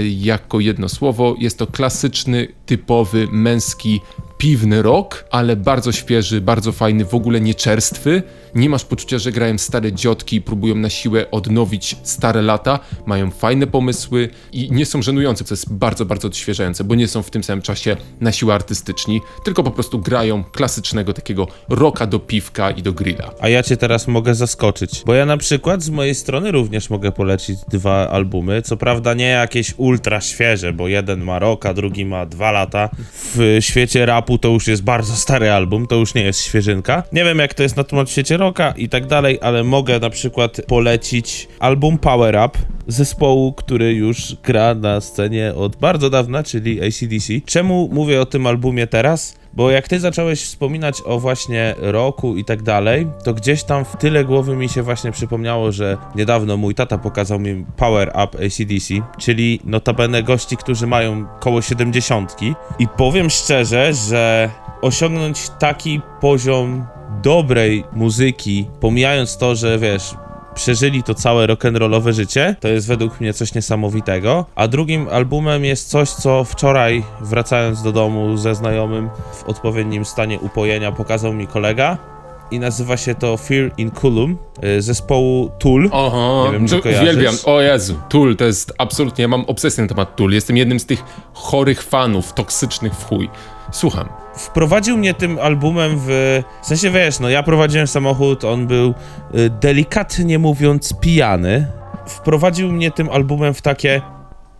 jako 0.07 0.59
jedno 0.59 0.89
słowo. 0.89 1.35
Jest 1.39 1.57
to 1.57 1.67
klasyczny, 1.67 2.47
typowy, 2.65 3.27
męski, 3.31 4.01
piwny 4.41 4.81
rock, 4.81 5.25
ale 5.31 5.55
bardzo 5.55 5.91
świeży, 5.91 6.41
bardzo 6.41 6.71
fajny, 6.71 7.05
w 7.05 7.13
ogóle 7.13 7.41
nieczerstwy. 7.41 8.23
Nie 8.55 8.69
masz 8.69 8.85
poczucia, 8.85 9.19
że 9.19 9.31
grają 9.31 9.57
stare 9.57 9.93
dziotki 9.93 10.35
i 10.35 10.41
próbują 10.41 10.75
na 10.75 10.89
siłę 10.89 11.31
odnowić 11.31 11.95
stare 12.03 12.41
lata. 12.41 12.79
Mają 13.05 13.31
fajne 13.31 13.67
pomysły 13.67 14.29
i 14.51 14.71
nie 14.71 14.85
są 14.85 15.01
żenujące, 15.01 15.43
co 15.43 15.53
jest 15.53 15.73
bardzo, 15.73 16.05
bardzo 16.05 16.27
odświeżające, 16.27 16.83
bo 16.83 16.95
nie 16.95 17.07
są 17.07 17.23
w 17.23 17.29
tym 17.29 17.43
samym 17.43 17.61
czasie 17.61 17.97
na 18.21 18.31
siłę 18.31 18.53
artystyczni, 18.53 19.21
tylko 19.43 19.63
po 19.63 19.71
prostu 19.71 19.99
grają 19.99 20.43
klasycznego 20.43 21.13
takiego 21.13 21.47
rocka 21.69 22.07
do 22.07 22.19
piwka 22.19 22.71
i 22.71 22.81
do 22.81 22.93
grilla. 22.93 23.31
A 23.39 23.49
ja 23.49 23.63
cię 23.63 23.77
teraz 23.77 24.07
mogę 24.07 24.35
zaskoczyć, 24.35 25.03
bo 25.05 25.13
ja 25.13 25.25
na 25.25 25.37
przykład 25.37 25.83
z 25.83 25.89
mojej 25.89 26.15
strony 26.15 26.51
również 26.51 26.89
mogę 26.89 27.11
polecić 27.11 27.59
dwa 27.67 28.09
albumy, 28.09 28.61
co 28.61 28.77
prawda 28.77 29.13
nie 29.13 29.29
jakieś 29.29 29.73
ultra 29.77 30.21
świeże, 30.21 30.73
bo 30.73 30.87
jeden 30.87 31.23
ma 31.23 31.39
rok, 31.39 31.65
a 31.65 31.73
drugi 31.73 32.05
ma 32.05 32.25
dwa 32.25 32.51
lata. 32.51 32.89
W 33.13 33.57
świecie 33.59 34.05
rapu 34.05 34.30
to 34.37 34.47
już 34.47 34.67
jest 34.67 34.83
bardzo 34.83 35.15
stary 35.15 35.51
album, 35.51 35.87
to 35.87 35.95
już 35.95 36.13
nie 36.13 36.23
jest 36.23 36.43
świeżynka. 36.43 37.03
Nie 37.11 37.23
wiem 37.23 37.39
jak 37.39 37.53
to 37.53 37.63
jest 37.63 37.77
na 37.77 37.83
temat 37.83 38.09
świecie 38.09 38.37
rocka 38.37 38.73
i 38.77 38.89
tak 38.89 39.05
dalej, 39.05 39.39
ale 39.41 39.63
mogę 39.63 39.99
na 39.99 40.09
przykład 40.09 40.61
polecić 40.67 41.47
album 41.59 41.97
Power 41.97 42.39
Up 42.45 42.59
zespołu, 42.91 43.53
który 43.53 43.93
już 43.93 44.35
gra 44.43 44.75
na 44.75 45.01
scenie 45.01 45.53
od 45.55 45.75
bardzo 45.75 46.09
dawna, 46.09 46.43
czyli 46.43 46.81
ACDC. 46.81 47.33
Czemu 47.45 47.89
mówię 47.91 48.21
o 48.21 48.25
tym 48.25 48.47
albumie 48.47 48.87
teraz? 48.87 49.41
Bo 49.53 49.71
jak 49.71 49.87
ty 49.87 49.99
zacząłeś 49.99 50.43
wspominać 50.43 51.01
o 51.05 51.19
właśnie 51.19 51.75
roku 51.77 52.37
i 52.37 52.45
tak 52.45 52.63
dalej, 52.63 53.07
to 53.23 53.33
gdzieś 53.33 53.63
tam 53.63 53.85
w 53.85 53.95
tyle 53.95 54.25
głowy 54.25 54.55
mi 54.55 54.69
się 54.69 54.83
właśnie 54.83 55.11
przypomniało, 55.11 55.71
że 55.71 55.97
niedawno 56.15 56.57
mój 56.57 56.75
tata 56.75 56.97
pokazał 56.97 57.39
mi 57.39 57.65
Power 57.77 58.09
Up 58.09 58.45
ACDC, 58.45 58.93
czyli 59.17 59.59
notabene 59.63 60.23
gości, 60.23 60.57
którzy 60.57 60.87
mają 60.87 61.25
koło 61.39 61.61
70 61.61 62.35
i 62.79 62.87
powiem 62.87 63.29
szczerze, 63.29 63.93
że 63.93 64.49
osiągnąć 64.81 65.49
taki 65.59 66.01
poziom 66.21 66.85
dobrej 67.23 67.83
muzyki, 67.93 68.67
pomijając 68.79 69.37
to, 69.37 69.55
że 69.55 69.79
wiesz, 69.79 70.13
przeżyli 70.55 71.03
to 71.03 71.13
całe 71.13 71.47
rock'n'rollowe 71.47 72.13
życie, 72.13 72.55
to 72.59 72.67
jest 72.67 72.87
według 72.87 73.21
mnie 73.21 73.33
coś 73.33 73.53
niesamowitego. 73.53 74.45
A 74.55 74.67
drugim 74.67 75.07
albumem 75.11 75.65
jest 75.65 75.89
coś, 75.89 76.09
co 76.09 76.43
wczoraj, 76.43 77.03
wracając 77.21 77.83
do 77.83 77.91
domu 77.91 78.37
ze 78.37 78.55
znajomym 78.55 79.09
w 79.33 79.43
odpowiednim 79.43 80.05
stanie 80.05 80.39
upojenia, 80.39 80.91
pokazał 80.91 81.33
mi 81.33 81.47
kolega. 81.47 82.10
I 82.51 82.59
nazywa 82.59 82.97
się 82.97 83.15
to 83.15 83.37
Fear 83.37 83.71
in 83.77 83.91
Kulum 83.91 84.37
y, 84.63 84.81
zespołu 84.81 85.51
Tool. 85.59 85.89
Oho, 85.91 86.43
Nie 86.45 86.51
wiem, 86.51 86.67
czy 86.67 86.79
uwielbiam. 86.79 87.35
O 87.45 87.61
Jezu, 87.61 87.95
Tool 88.09 88.35
to 88.35 88.45
jest 88.45 88.73
absolutnie, 88.77 89.21
ja 89.21 89.27
mam 89.27 89.45
obsesję 89.45 89.81
na 89.83 89.87
temat 89.87 90.15
Tool. 90.15 90.31
Jestem 90.31 90.57
jednym 90.57 90.79
z 90.79 90.85
tych 90.85 91.03
chorych 91.33 91.83
fanów, 91.83 92.33
toksycznych 92.33 92.93
w 92.93 93.05
chuj. 93.05 93.29
Słucham. 93.71 94.09
wprowadził 94.35 94.97
mnie 94.97 95.13
tym 95.13 95.39
albumem 95.39 95.99
w... 95.99 96.41
W 96.61 96.65
sensie, 96.65 96.91
wiesz, 96.91 97.19
no 97.19 97.29
ja 97.29 97.43
prowadziłem 97.43 97.87
samochód, 97.87 98.43
on 98.43 98.67
był 98.67 98.93
y, 99.35 99.49
delikatnie 99.49 100.39
mówiąc 100.39 100.93
pijany. 100.93 101.67
Wprowadził 102.07 102.71
mnie 102.71 102.91
tym 102.91 103.09
albumem 103.09 103.53
w 103.53 103.61
takie... 103.61 104.01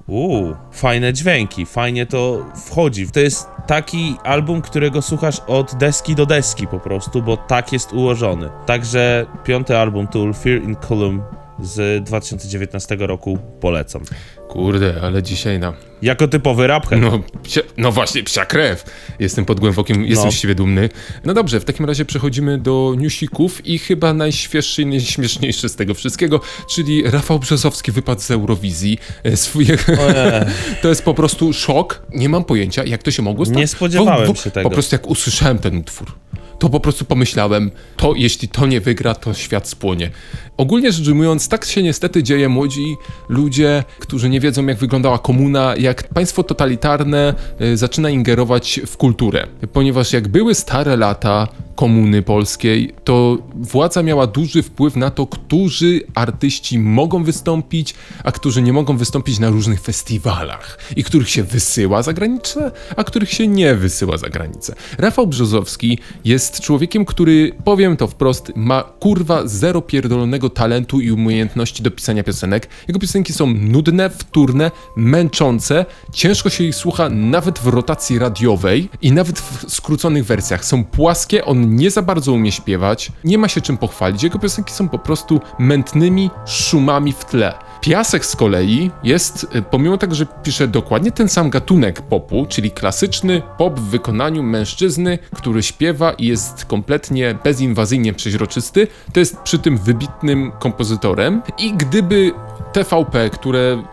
Uuu, 0.07 0.55
fajne 0.71 1.13
dźwięki, 1.13 1.65
fajnie 1.65 2.05
to 2.05 2.45
wchodzi. 2.65 3.11
To 3.11 3.19
jest 3.19 3.47
taki 3.67 4.15
album, 4.23 4.61
którego 4.61 5.01
słuchasz 5.01 5.41
od 5.47 5.75
deski 5.75 6.15
do 6.15 6.25
deski 6.25 6.67
po 6.67 6.79
prostu, 6.79 7.21
bo 7.21 7.37
tak 7.37 7.73
jest 7.73 7.93
ułożony. 7.93 8.49
Także 8.65 9.25
piąty 9.43 9.77
album 9.77 10.07
Tool, 10.07 10.33
Fear 10.33 10.61
in 10.61 10.75
Column 10.75 11.21
z 11.59 12.03
2019 12.03 12.97
roku 12.99 13.37
polecam. 13.59 14.01
Kurde, 14.49 14.95
ale 15.01 15.23
dzisiaj 15.23 15.59
na... 15.59 15.90
Jako 16.01 16.27
typowy 16.27 16.67
raphead. 16.67 17.01
No, 17.01 17.19
psia, 17.43 17.61
no 17.77 17.91
właśnie, 17.91 18.23
psia 18.23 18.45
krew. 18.45 18.83
Jestem 19.19 19.45
pod 19.45 19.59
głębokim, 19.59 20.05
jestem 20.05 20.25
No. 20.25 20.31
z 20.31 20.35
siebie 20.35 20.55
dumny. 20.55 20.89
No 21.25 21.33
dobrze, 21.33 21.59
w 21.59 21.65
takim 21.65 21.85
razie 21.85 22.05
przechodzimy 22.05 22.57
do 22.57 22.95
newsików 22.97 23.65
i 23.67 23.79
chyba 23.79 24.13
najświeższy 24.13 24.81
i 24.81 24.85
najśmieszniejszy 24.85 25.69
z 25.69 25.75
tego 25.75 25.93
wszystkiego, 25.93 26.41
czyli 26.69 27.03
Rafał 27.03 27.39
Brzozowski 27.39 27.91
wypadł 27.91 28.21
z 28.21 28.31
Eurowizji. 28.31 28.97
E, 29.23 29.37
Swój, 29.37 29.65
Ojej. 29.87 30.41
to 30.81 30.89
jest 30.89 31.03
po 31.03 31.13
prostu 31.13 31.53
szok. 31.53 32.01
Nie 32.13 32.29
mam 32.29 32.43
pojęcia, 32.43 32.83
jak 32.83 33.03
to 33.03 33.11
się 33.11 33.21
mogło 33.21 33.45
stać. 33.45 33.57
Nie 33.57 33.67
spodziewałem 33.67 34.35
się 34.35 34.51
tego. 34.51 34.69
Po 34.69 34.73
prostu 34.73 34.95
jak 34.95 35.07
usłyszałem 35.07 35.59
ten 35.59 35.77
utwór, 35.77 36.11
to 36.59 36.69
po 36.69 36.79
prostu 36.79 37.05
pomyślałem, 37.05 37.71
to 37.97 38.13
jeśli 38.17 38.47
to 38.47 38.65
nie 38.65 38.81
wygra, 38.81 39.15
to 39.15 39.33
świat 39.33 39.67
spłonie. 39.67 40.11
Ogólnie 40.57 40.91
rzecz 40.91 41.07
ujmując, 41.07 41.47
tak 41.47 41.65
się 41.65 41.83
niestety 41.83 42.23
dzieje 42.23 42.49
młodzi 42.49 42.95
ludzie, 43.29 43.83
którzy 43.99 44.29
nie 44.29 44.39
wiedzą 44.39 44.65
jak 44.65 44.77
wyglądała 44.77 45.19
komuna, 45.19 45.75
jak 45.77 45.90
państwo 46.13 46.43
totalitarne 46.43 47.33
y, 47.61 47.77
zaczyna 47.77 48.09
ingerować 48.09 48.81
w 48.87 48.97
kulturę. 48.97 49.47
Ponieważ 49.73 50.13
jak 50.13 50.27
były 50.27 50.55
stare 50.55 50.97
lata 50.97 51.47
komuny 51.75 52.21
polskiej, 52.21 52.93
to 53.03 53.37
władza 53.55 54.03
miała 54.03 54.27
duży 54.27 54.63
wpływ 54.63 54.95
na 54.95 55.09
to, 55.09 55.27
którzy 55.27 56.01
artyści 56.15 56.79
mogą 56.79 57.23
wystąpić, 57.23 57.95
a 58.23 58.31
którzy 58.31 58.61
nie 58.61 58.73
mogą 58.73 58.97
wystąpić 58.97 59.39
na 59.39 59.49
różnych 59.49 59.81
festiwalach 59.81 60.77
i 60.95 61.03
których 61.03 61.29
się 61.29 61.43
wysyła 61.43 62.03
za 62.03 62.13
granicę, 62.13 62.71
a 62.95 63.03
których 63.03 63.31
się 63.31 63.47
nie 63.47 63.75
wysyła 63.75 64.17
za 64.17 64.29
granicę. 64.29 64.75
Rafał 64.97 65.27
Brzozowski 65.27 65.99
jest 66.25 66.59
człowiekiem, 66.59 67.05
który, 67.05 67.51
powiem 67.63 67.97
to 67.97 68.07
wprost, 68.07 68.51
ma 68.55 68.83
kurwa 68.83 69.47
zero 69.47 69.81
pierdolonego 69.81 70.49
talentu 70.49 70.99
i 70.99 71.11
umiejętności 71.11 71.83
do 71.83 71.91
pisania 71.91 72.23
piosenek. 72.23 72.67
Jego 72.87 72.99
piosenki 72.99 73.33
są 73.33 73.47
nudne, 73.47 74.09
wtórne, 74.09 74.71
męczące, 74.95 75.80
ciężko 76.13 76.49
się 76.49 76.63
ich 76.63 76.75
słucha 76.75 77.09
nawet 77.09 77.59
w 77.59 77.67
rotacji 77.67 78.19
radiowej 78.19 78.89
i 79.01 79.11
nawet 79.11 79.39
w 79.39 79.73
skróconych 79.73 80.25
wersjach. 80.25 80.65
Są 80.65 80.83
płaskie, 80.83 81.45
on 81.45 81.75
nie 81.75 81.91
za 81.91 82.01
bardzo 82.01 82.33
umie 82.33 82.51
śpiewać, 82.51 83.11
nie 83.23 83.37
ma 83.37 83.47
się 83.47 83.61
czym 83.61 83.77
pochwalić. 83.77 84.23
Jego 84.23 84.39
piosenki 84.39 84.73
są 84.73 84.89
po 84.89 84.99
prostu 84.99 85.39
mętnymi 85.59 86.29
szumami 86.45 87.13
w 87.13 87.25
tle. 87.25 87.53
Piasek 87.81 88.25
z 88.25 88.35
kolei 88.35 88.91
jest, 89.03 89.47
y, 89.55 89.61
pomimo 89.61 89.97
tego, 89.97 90.15
że 90.15 90.25
pisze 90.43 90.67
dokładnie 90.67 91.11
ten 91.11 91.29
sam 91.29 91.49
gatunek 91.49 92.01
popu, 92.01 92.45
czyli 92.49 92.71
klasyczny 92.71 93.41
pop 93.57 93.79
w 93.79 93.83
wykonaniu 93.83 94.43
mężczyzny, 94.43 95.19
który 95.35 95.63
śpiewa 95.63 96.11
i 96.11 96.25
jest 96.25 96.65
kompletnie 96.65 97.35
bezinwazyjnie 97.43 98.13
przeźroczysty, 98.13 98.87
to 99.13 99.19
jest 99.19 99.37
przy 99.37 99.59
tym 99.59 99.77
wybitnym 99.77 100.51
kompozytorem. 100.59 101.41
I 101.57 101.73
gdyby 101.73 102.31
TVP, 102.73 103.29
które 103.29 103.83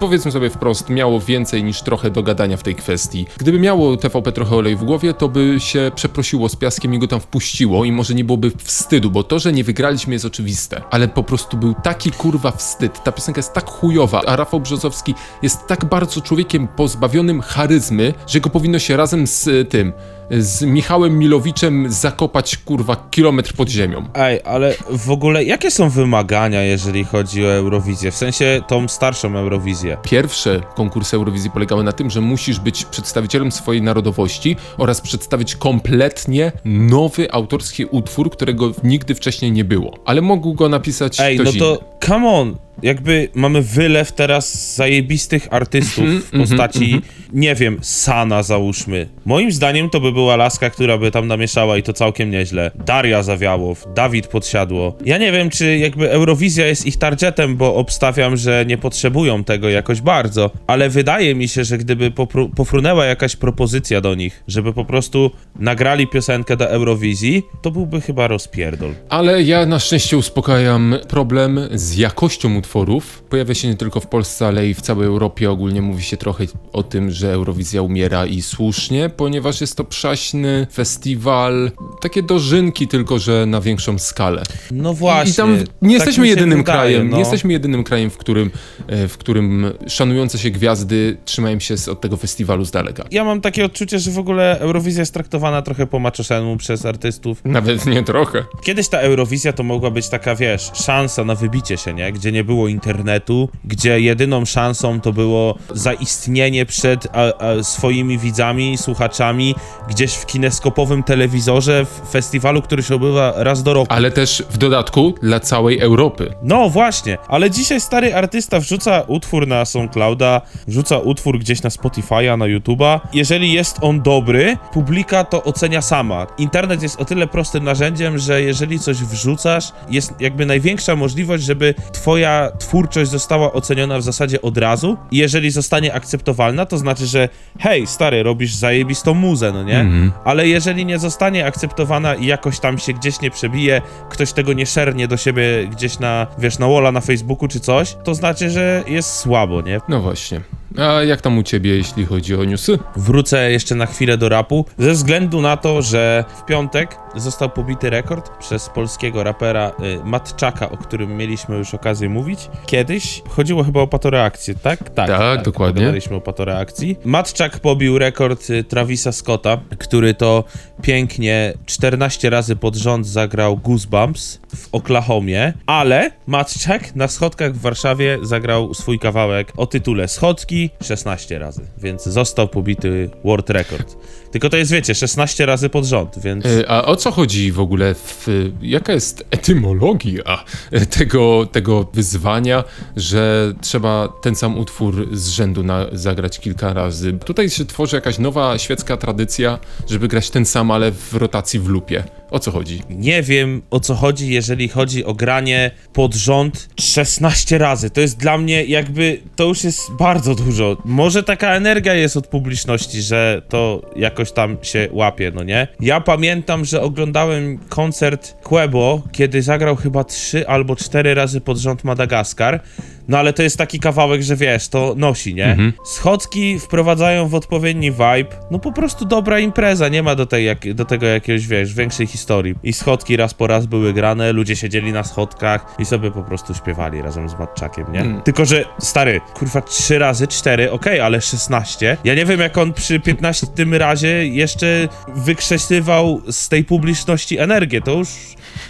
powiedzmy 0.00 0.32
sobie 0.32 0.50
wprost, 0.50 0.90
miało 0.90 1.20
więcej 1.20 1.64
niż 1.64 1.82
trochę 1.82 2.10
do 2.10 2.22
gadania 2.22 2.56
w 2.56 2.62
tej 2.62 2.74
kwestii. 2.74 3.26
Gdyby 3.38 3.58
miało 3.58 3.96
TVP 3.96 4.32
trochę 4.32 4.56
olej 4.56 4.76
w 4.76 4.84
głowie, 4.84 5.14
to 5.14 5.28
by 5.28 5.54
się 5.58 5.90
przeprosiło 5.94 6.48
z 6.48 6.56
piaskiem 6.56 6.94
i 6.94 6.98
go 6.98 7.08
tam 7.08 7.20
wpuściło 7.20 7.84
i 7.84 7.92
może 7.92 8.14
nie 8.14 8.24
byłoby 8.24 8.50
wstydu, 8.58 9.10
bo 9.10 9.22
to, 9.22 9.38
że 9.38 9.52
nie 9.52 9.64
wygraliśmy 9.64 10.12
jest 10.12 10.24
oczywiste. 10.24 10.82
Ale 10.90 11.08
po 11.08 11.22
prostu 11.22 11.56
był 11.56 11.74
taki 11.82 12.10
kurwa 12.10 12.50
wstyd. 12.50 13.02
Ta 13.02 13.12
piosenka 13.16 13.38
jest 13.38 13.52
tak 13.52 13.70
chujowa, 13.70 14.22
a 14.26 14.36
Rafał 14.36 14.60
Brzozowski 14.60 15.14
jest 15.42 15.66
tak 15.66 15.84
bardzo 15.84 16.20
człowiekiem 16.20 16.68
pozbawionym 16.68 17.40
charyzmy, 17.40 18.14
że 18.26 18.40
go 18.40 18.50
powinno 18.50 18.78
się 18.78 18.96
razem 18.96 19.26
z 19.26 19.46
y, 19.46 19.64
tym, 19.64 19.92
z 20.30 20.62
Michałem 20.62 21.18
Milowiczem 21.18 21.86
zakopać 21.92 22.56
kurwa 22.56 23.08
kilometr 23.10 23.54
pod 23.54 23.68
ziemią. 23.68 24.04
Ej, 24.14 24.40
ale 24.44 24.74
w 24.90 25.10
ogóle 25.10 25.44
jakie 25.44 25.70
są 25.70 25.90
wymagania, 25.90 26.62
jeżeli 26.62 27.04
chodzi 27.04 27.44
o 27.46 27.52
Eurowizję? 27.52 28.10
W 28.10 28.16
sensie 28.16 28.60
tą 28.68 28.88
starszą 28.88 29.36
Eurowizję. 29.36 29.96
Pierwsze 30.02 30.60
konkursy 30.74 31.16
Eurowizji 31.16 31.50
polegały 31.50 31.84
na 31.84 31.92
tym, 31.92 32.10
że 32.10 32.20
musisz 32.20 32.60
być 32.60 32.84
przedstawicielem 32.84 33.52
swojej 33.52 33.82
narodowości 33.82 34.56
oraz 34.78 35.00
przedstawić 35.00 35.56
kompletnie 35.56 36.52
nowy 36.64 37.32
autorski 37.32 37.84
utwór, 37.84 38.30
którego 38.30 38.72
nigdy 38.84 39.14
wcześniej 39.14 39.52
nie 39.52 39.64
było. 39.64 39.94
Ale 40.04 40.22
mógł 40.22 40.54
go 40.54 40.68
napisać 40.68 41.20
Ej, 41.20 41.38
ktoś 41.38 41.54
no 41.54 41.60
to 41.60 41.70
inny. 41.78 42.08
come 42.08 42.28
on. 42.28 42.56
Jakby 42.82 43.28
mamy 43.34 43.62
wylew 43.62 44.12
teraz 44.12 44.74
zajebistych 44.74 45.48
artystów 45.50 46.04
Mhm, 46.04 46.20
w 46.22 46.30
postaci, 46.30 47.02
nie 47.32 47.54
wiem, 47.54 47.78
Sana 47.82 48.42
załóżmy. 48.42 49.08
Moim 49.24 49.52
zdaniem 49.52 49.90
to 49.90 50.00
by 50.00 50.12
była 50.16 50.36
laska, 50.36 50.70
która 50.70 50.98
by 50.98 51.10
tam 51.10 51.26
namieszała 51.26 51.76
i 51.76 51.82
to 51.82 51.92
całkiem 51.92 52.30
nieźle. 52.30 52.70
Daria 52.86 53.22
Zawiałow, 53.22 53.84
Dawid 53.94 54.26
Podsiadło. 54.26 54.96
Ja 55.04 55.18
nie 55.18 55.32
wiem, 55.32 55.50
czy 55.50 55.78
jakby 55.78 56.10
Eurowizja 56.10 56.66
jest 56.66 56.86
ich 56.86 56.96
targetem, 56.96 57.56
bo 57.56 57.74
obstawiam, 57.74 58.36
że 58.36 58.64
nie 58.66 58.78
potrzebują 58.78 59.44
tego 59.44 59.68
jakoś 59.68 60.00
bardzo, 60.00 60.50
ale 60.66 60.88
wydaje 60.88 61.34
mi 61.34 61.48
się, 61.48 61.64
że 61.64 61.78
gdyby 61.78 62.10
pofrunęła 62.56 63.04
jakaś 63.04 63.36
propozycja 63.36 64.00
do 64.00 64.14
nich, 64.14 64.42
żeby 64.48 64.72
po 64.72 64.84
prostu 64.84 65.30
nagrali 65.58 66.06
piosenkę 66.08 66.56
do 66.56 66.70
Eurowizji, 66.70 67.42
to 67.62 67.70
byłby 67.70 68.00
chyba 68.00 68.28
rozpierdol. 68.28 68.94
Ale 69.08 69.42
ja 69.42 69.66
na 69.66 69.78
szczęście 69.78 70.16
uspokajam 70.16 70.94
problem 71.08 71.60
z 71.72 71.96
jakością 71.96 72.56
utworów. 72.56 73.22
Pojawia 73.30 73.54
się 73.54 73.68
nie 73.68 73.76
tylko 73.76 74.00
w 74.00 74.06
Polsce, 74.06 74.46
ale 74.46 74.68
i 74.68 74.74
w 74.74 74.80
całej 74.80 75.06
Europie. 75.06 75.50
Ogólnie 75.50 75.82
mówi 75.82 76.02
się 76.02 76.16
trochę 76.16 76.44
o 76.72 76.82
tym, 76.82 77.10
że 77.10 77.32
Eurowizja 77.32 77.82
umiera 77.82 78.26
i 78.26 78.42
słusznie, 78.42 79.10
ponieważ 79.16 79.60
jest 79.60 79.76
to 79.76 79.84
przaśny 80.06 80.66
festiwal, 80.72 81.70
takie 82.00 82.22
dożynki, 82.22 82.88
tylko 82.88 83.18
że 83.18 83.46
na 83.46 83.60
większą 83.60 83.98
skalę. 83.98 84.42
No 84.70 84.94
właśnie. 84.94 85.32
I 85.32 85.34
tam 85.34 85.58
tak 85.58 85.66
nie 85.82 85.88
mi 85.88 85.94
jesteśmy 85.94 86.28
jedynym 86.28 86.58
wydaje, 86.58 86.78
krajem, 86.78 87.08
no. 87.08 87.16
nie 87.16 87.20
jesteśmy 87.20 87.52
jedynym 87.52 87.84
krajem, 87.84 88.10
w 88.10 88.16
którym, 88.18 88.50
e, 88.86 89.08
w 89.08 89.18
którym 89.18 89.72
szanujące 89.88 90.38
się 90.38 90.50
gwiazdy 90.50 91.16
trzymają 91.24 91.60
się 91.60 91.74
od 91.90 92.00
tego 92.00 92.16
festiwalu 92.16 92.64
z 92.64 92.70
daleka. 92.70 93.04
Ja 93.10 93.24
mam 93.24 93.40
takie 93.40 93.64
odczucie, 93.64 93.98
że 93.98 94.10
w 94.10 94.18
ogóle 94.18 94.58
Eurowizja 94.60 95.02
jest 95.02 95.14
traktowana 95.14 95.62
trochę 95.62 95.86
po 95.86 95.98
macoszemu 95.98 96.56
przez 96.56 96.86
artystów. 96.86 97.40
Nawet 97.44 97.86
nie 97.86 98.02
trochę. 98.02 98.44
Kiedyś 98.62 98.88
ta 98.88 98.98
Eurowizja 98.98 99.52
to 99.52 99.62
mogła 99.62 99.90
być 99.90 100.08
taka, 100.08 100.34
wiesz, 100.34 100.70
szansa 100.74 101.24
na 101.24 101.34
wybicie 101.34 101.76
się, 101.76 101.94
nie? 101.94 102.12
Gdzie 102.12 102.32
nie 102.32 102.44
było 102.44 102.68
internetu, 102.68 103.48
gdzie 103.64 104.00
jedyną 104.00 104.44
szansą 104.44 105.00
to 105.00 105.12
było 105.12 105.58
zaistnienie 105.74 106.66
przed 106.66 107.06
a, 107.12 107.38
a, 107.38 107.62
swoimi 107.62 108.18
widzami, 108.18 108.78
słuchaczami, 108.78 109.54
gdzieś 109.96 110.14
w 110.14 110.26
kineskopowym 110.26 111.02
telewizorze, 111.02 111.84
w 111.84 112.10
festiwalu, 112.10 112.62
który 112.62 112.82
się 112.82 112.94
odbywa 112.94 113.32
raz 113.36 113.62
do 113.62 113.74
roku. 113.74 113.94
Ale 113.94 114.10
też 114.10 114.44
w 114.50 114.58
dodatku 114.58 115.14
dla 115.22 115.40
całej 115.40 115.80
Europy. 115.80 116.34
No 116.42 116.70
właśnie, 116.70 117.18
ale 117.28 117.50
dzisiaj 117.50 117.80
stary 117.80 118.14
artysta 118.14 118.60
wrzuca 118.60 119.00
utwór 119.06 119.46
na 119.46 119.64
SoundClouda, 119.64 120.40
wrzuca 120.66 120.98
utwór 120.98 121.38
gdzieś 121.38 121.62
na 121.62 121.70
Spotify'a, 121.70 122.38
na 122.38 122.44
YouTube'a. 122.44 123.00
Jeżeli 123.12 123.52
jest 123.52 123.78
on 123.80 124.02
dobry, 124.02 124.56
publika 124.72 125.24
to 125.24 125.44
ocenia 125.44 125.82
sama. 125.82 126.26
Internet 126.38 126.82
jest 126.82 127.00
o 127.00 127.04
tyle 127.04 127.26
prostym 127.26 127.64
narzędziem, 127.64 128.18
że 128.18 128.42
jeżeli 128.42 128.78
coś 128.78 128.96
wrzucasz, 128.96 129.72
jest 129.90 130.14
jakby 130.20 130.46
największa 130.46 130.96
możliwość, 130.96 131.44
żeby 131.44 131.74
twoja 131.92 132.52
twórczość 132.58 133.10
została 133.10 133.52
oceniona 133.52 133.98
w 133.98 134.02
zasadzie 134.02 134.42
od 134.42 134.58
razu. 134.58 134.96
I 135.10 135.16
jeżeli 135.16 135.50
zostanie 135.50 135.94
akceptowalna, 135.94 136.66
to 136.66 136.78
znaczy, 136.78 137.06
że 137.06 137.28
hej, 137.58 137.86
stary, 137.86 138.22
robisz 138.22 138.54
zajebistą 138.54 139.14
muzę, 139.14 139.52
no 139.52 139.62
nie? 139.62 139.85
Ale 140.24 140.48
jeżeli 140.48 140.86
nie 140.86 140.98
zostanie 140.98 141.46
akceptowana 141.46 142.14
i 142.14 142.26
jakoś 142.26 142.60
tam 142.60 142.78
się 142.78 142.92
gdzieś 142.92 143.20
nie 143.20 143.30
przebije, 143.30 143.82
ktoś 144.08 144.32
tego 144.32 144.52
nie 144.52 144.66
szernie 144.66 145.08
do 145.08 145.16
siebie 145.16 145.68
gdzieś 145.70 145.98
na, 145.98 146.26
wiesz, 146.38 146.58
na 146.58 146.68
walla 146.68 146.92
na 146.92 147.00
Facebooku 147.00 147.48
czy 147.48 147.60
coś, 147.60 147.96
to 148.04 148.14
znaczy, 148.14 148.50
że 148.50 148.84
jest 148.86 149.16
słabo, 149.16 149.62
nie? 149.62 149.80
No 149.88 150.00
właśnie. 150.00 150.40
A 150.78 151.02
jak 151.02 151.20
tam 151.20 151.38
u 151.38 151.42
ciebie, 151.42 151.76
jeśli 151.76 152.04
chodzi 152.04 152.34
o 152.34 152.44
newsy? 152.44 152.78
Wrócę 152.96 153.50
jeszcze 153.50 153.74
na 153.74 153.86
chwilę 153.86 154.18
do 154.18 154.28
rapu, 154.28 154.64
ze 154.78 154.92
względu 154.92 155.40
na 155.40 155.56
to, 155.56 155.82
że 155.82 156.24
w 156.38 156.44
piątek 156.44 156.96
został 157.16 157.50
pobity 157.50 157.90
rekord 157.90 158.38
przez 158.38 158.68
polskiego 158.68 159.24
rapera 159.24 159.68
y, 159.68 160.04
Matczaka, 160.04 160.70
o 160.70 160.76
którym 160.76 161.16
mieliśmy 161.16 161.56
już 161.56 161.74
okazję 161.74 162.08
mówić. 162.08 162.50
Kiedyś 162.66 163.22
chodziło 163.28 163.64
chyba 163.64 163.80
o 163.80 163.86
patoreakcję, 163.86 164.54
tak? 164.54 164.90
Tak, 164.90 165.42
dokładnie. 165.42 165.80
Gadaliśmy 165.80 166.16
o 166.16 166.20
patoreakcji. 166.20 166.96
Matczak 167.04 167.60
pobił 167.60 167.98
rekord 167.98 168.50
y, 168.50 168.64
Travisa 168.64 169.12
Scotta, 169.12 169.58
który 169.78 170.14
to 170.14 170.44
pięknie 170.82 171.52
14 171.66 172.30
razy 172.30 172.56
pod 172.56 172.76
rząd 172.76 173.06
zagrał 173.06 173.56
Goosebumps 173.56 174.40
w 174.56 174.68
Oklahomie, 174.72 175.52
ale 175.66 176.10
Matczak 176.26 176.96
na 176.96 177.08
schodkach 177.08 177.52
w 177.52 177.60
Warszawie 177.60 178.18
zagrał 178.22 178.74
swój 178.74 178.98
kawałek 178.98 179.52
o 179.56 179.66
tytule 179.66 180.08
Schodki 180.08 180.65
16 180.82 181.38
razy, 181.38 181.62
więc 181.78 182.04
został 182.04 182.48
pobity 182.48 183.10
world 183.24 183.50
record. 183.50 183.96
Tylko 184.30 184.50
to 184.50 184.56
jest, 184.56 184.72
wiecie, 184.72 184.94
16 184.94 185.46
razy 185.46 185.68
pod 185.68 185.84
rząd, 185.84 186.18
więc... 186.18 186.46
E, 186.46 186.70
A 186.70 186.84
o 186.84 186.96
co 186.96 187.10
chodzi 187.10 187.52
w 187.52 187.60
ogóle? 187.60 187.94
W, 187.94 188.26
jaka 188.62 188.92
jest 188.92 189.26
etymologia 189.30 190.44
e, 190.72 190.86
tego, 190.86 191.46
tego 191.46 191.88
wyzwania, 191.92 192.64
że 192.96 193.54
trzeba 193.60 194.08
ten 194.22 194.34
sam 194.34 194.58
utwór 194.58 195.08
z 195.12 195.28
rzędu 195.28 195.62
na, 195.62 195.86
zagrać 195.92 196.38
kilka 196.40 196.72
razy? 196.72 197.12
Tutaj 197.12 197.50
się 197.50 197.64
tworzy 197.64 197.96
jakaś 197.96 198.18
nowa 198.18 198.58
świecka 198.58 198.96
tradycja, 198.96 199.58
żeby 199.88 200.08
grać 200.08 200.30
ten 200.30 200.44
sam, 200.44 200.70
ale 200.70 200.92
w 200.92 201.14
rotacji 201.14 201.60
w 201.60 201.68
lupie. 201.68 202.04
O 202.30 202.38
co 202.38 202.50
chodzi? 202.50 202.82
Nie 202.90 203.22
wiem 203.22 203.62
o 203.70 203.80
co 203.80 203.94
chodzi, 203.94 204.30
jeżeli 204.30 204.68
chodzi 204.68 205.04
o 205.04 205.14
granie 205.14 205.70
pod 205.92 206.14
rząd 206.14 206.68
16 206.80 207.58
razy. 207.58 207.90
To 207.90 208.00
jest 208.00 208.18
dla 208.18 208.38
mnie 208.38 208.64
jakby, 208.64 209.20
to 209.36 209.44
już 209.44 209.64
jest 209.64 209.92
bardzo 209.98 210.34
dużo. 210.34 210.55
Może 210.84 211.22
taka 211.22 211.54
energia 211.54 211.94
jest 211.94 212.16
od 212.16 212.26
publiczności, 212.26 213.02
że 213.02 213.42
to 213.48 213.90
jakoś 213.96 214.32
tam 214.32 214.56
się 214.62 214.88
łapie, 214.92 215.32
no 215.34 215.44
nie? 215.44 215.68
Ja 215.80 216.00
pamiętam, 216.00 216.64
że 216.64 216.82
oglądałem 216.82 217.58
koncert 217.68 218.36
Quebo, 218.42 219.02
kiedy 219.12 219.42
zagrał 219.42 219.76
chyba 219.76 220.04
3 220.04 220.48
albo 220.48 220.76
4 220.76 221.14
razy 221.14 221.40
pod 221.40 221.58
rząd 221.58 221.84
Madagaskar. 221.84 222.60
No 223.08 223.18
ale 223.18 223.32
to 223.32 223.42
jest 223.42 223.58
taki 223.58 223.78
kawałek, 223.80 224.22
że 224.22 224.36
wiesz, 224.36 224.68
to 224.68 224.94
nosi, 224.96 225.34
nie? 225.34 225.56
Schodki 225.84 226.58
wprowadzają 226.58 227.28
w 227.28 227.34
odpowiedni 227.34 227.90
vibe. 227.90 228.36
No 228.50 228.58
po 228.58 228.72
prostu 228.72 229.04
dobra 229.04 229.38
impreza, 229.38 229.88
nie 229.88 230.02
ma 230.02 230.14
do, 230.14 230.26
tej, 230.26 230.44
jak, 230.44 230.74
do 230.74 230.84
tego 230.84 231.06
jakiegoś, 231.06 231.46
wiesz, 231.46 231.74
większej 231.74 232.06
historii. 232.06 232.54
I 232.62 232.72
schodki 232.72 233.16
raz 233.16 233.34
po 233.34 233.46
raz 233.46 233.66
były 233.66 233.92
grane, 233.92 234.32
ludzie 234.32 234.56
siedzieli 234.56 234.92
na 234.92 235.04
schodkach 235.04 235.74
i 235.78 235.84
sobie 235.84 236.10
po 236.10 236.22
prostu 236.22 236.54
śpiewali 236.54 237.02
razem 237.02 237.28
z 237.28 237.38
Matczakiem, 237.38 237.92
nie? 237.92 238.20
Tylko, 238.24 238.44
że 238.44 238.64
stary, 238.78 239.20
kurwa, 239.34 239.60
trzy 239.60 239.98
razy 239.98 240.26
cztery, 240.28 240.70
okej, 240.70 241.00
ale 241.00 241.20
16. 241.20 241.96
Ja 242.04 242.14
nie 242.14 242.24
wiem, 242.24 242.40
jak 242.40 242.58
on 242.58 242.72
przy 242.72 243.00
15 243.00 243.46
razie 243.72 244.26
jeszcze 244.26 244.88
wykrzesywał 245.16 246.20
z 246.30 246.48
tej 246.48 246.64
publiczności 246.64 247.38
energię. 247.38 247.80
To 247.80 247.92
już 247.92 248.08